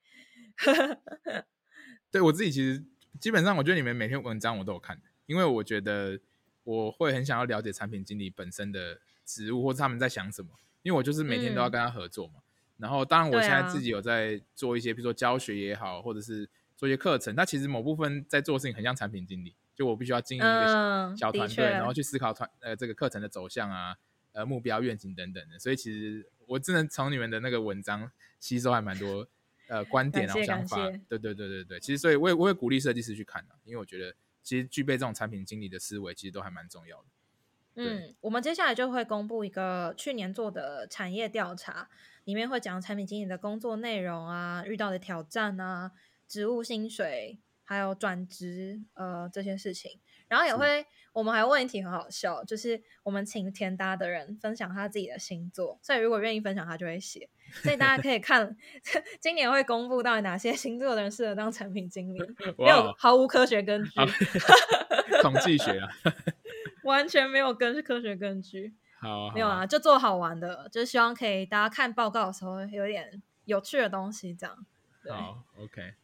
[2.11, 2.85] 对我自己其实
[3.19, 6.19] 基本上，我觉得你们每篇文章我都有看，因为我觉得
[6.63, 10.49] 我会很想要了解产品经理本身的职务或者他们在想什么，
[10.83, 12.33] 因为我就是每天都要跟他合作嘛。
[12.37, 12.43] 嗯、
[12.77, 16.49] 然后当然我现在自己有在做一些，比如说教学也好，或者是。
[16.77, 23.97] 做一些课程，那其实某部分在做的事情很像产品经理，就我必须要经营一个小团队，嗯、然后去思考团呃这个课程的走向啊，
[24.33, 25.57] 呃目标愿景等等的。
[25.57, 29.27] 所以其实我真的从你们的那个文章吸收还蛮多
[29.67, 30.77] 呃观点然后想法。
[31.07, 34.13] 对对对对对，其实所以我也我也鼓励设计师去看啊，因为我觉得
[34.43, 37.05] 其实具备这种产品经理的思维，其实都还蛮重要的。
[37.75, 41.89] 嗯，我们接下来就会公布一个去年做的产业调查，
[42.23, 45.91] 里面会讲产品经理的工作内容啊，遇到的挑战啊。
[46.27, 49.97] 职务薪水，还有转职，呃，这些事情，
[50.27, 50.85] 然后也会，
[51.17, 57.27] 我们还问一题很好笑，就是我们请填搭的人分享他自己的星座，所以如果愿意分享，他就会写，
[57.63, 58.55] 所以大家可以看
[59.19, 62.19] 今年会公布到底哪些星座的人适合当产品经理，
[62.59, 63.89] 没有毫无科学根据，
[65.23, 65.89] 统计学啊，
[66.83, 74.65] 完全没有根科学根据，好，好，没有啊，就做好玩的，就是希望可以大家看报告的时候有点有趣的东西，这样，
[75.09, 75.95] 好，OK。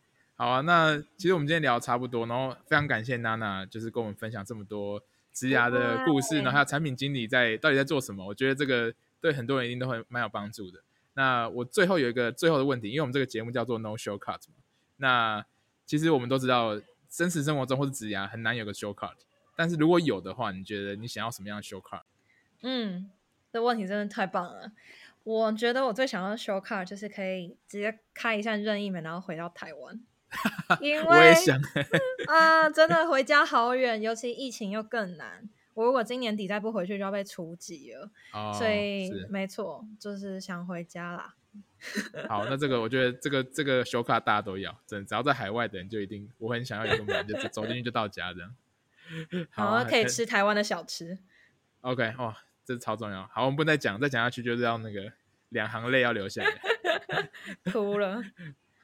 [0.43, 10.81] 好啊，那其实我们今天聊差不多，然后非常感谢娜娜，就是跟我们分享这么多职涯的故事，然后还有产品经理在到底在做什么，我觉得这个对很多人一定都会蛮有帮助的。
[11.13, 14.55] 那我最后有一个最后的问题，因为我们这个节目叫做 No Shortcut 嘛，
[14.97, 15.45] 那
[15.85, 16.77] 其实我们都知道，
[17.07, 19.15] 真实生活中或是职涯很难有个 Shortcut，
[19.55, 22.01] 但是如果有的话，你觉得你想要什么样的 Shortcut？
[22.63, 23.09] 嗯，
[23.49, 24.73] 这问题真的太棒了。
[25.23, 30.01] 我觉得我最想要的 Shortcut 就是可以直接开一扇任意门，然后回到台湾。
[30.81, 31.59] 因为我也想
[32.27, 35.49] 啊，真的回家好远，尤其疫情又更难。
[35.73, 38.09] 我如果今年底再不回去，就要被除籍了。
[38.33, 41.33] 哦、所以没错，就是想回家啦。
[42.29, 48.55] 好，那这个我觉得这个这个 Shortcut 大家都要，真的，只要在海外的人就一定，我很想要有个门，就走进去就到家这样。
[49.51, 51.17] 好，好可以吃台湾的小吃。
[51.81, 53.27] OK，哇，这超重要。
[53.33, 55.11] 好，我们不能再讲，再讲下去就是要那个
[55.49, 57.29] 两行泪要流下来，
[57.71, 58.23] 哭了。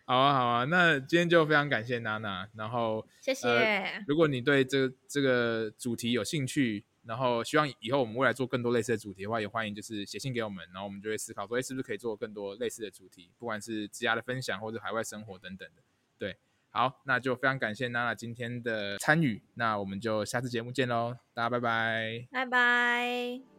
[0.10, 4.04] 好啊，好啊，那今天就非常感谢娜娜，然后谢谢、呃。
[4.08, 15.84] 如果你对这个这个主题有兴趣，然后希望以后我们未来做更多类似的主题的话，也欢迎就是写信给我们，然后我们就会思考说，哎，是不是可以做更多类似的主题，不管是职涯的分享或者海外生活等等的。
[16.18, 16.36] 对，
[16.72, 23.59] 好，那就非常感谢娜娜今天的参与，那我们就下次节目见喽，大家拜拜，拜拜。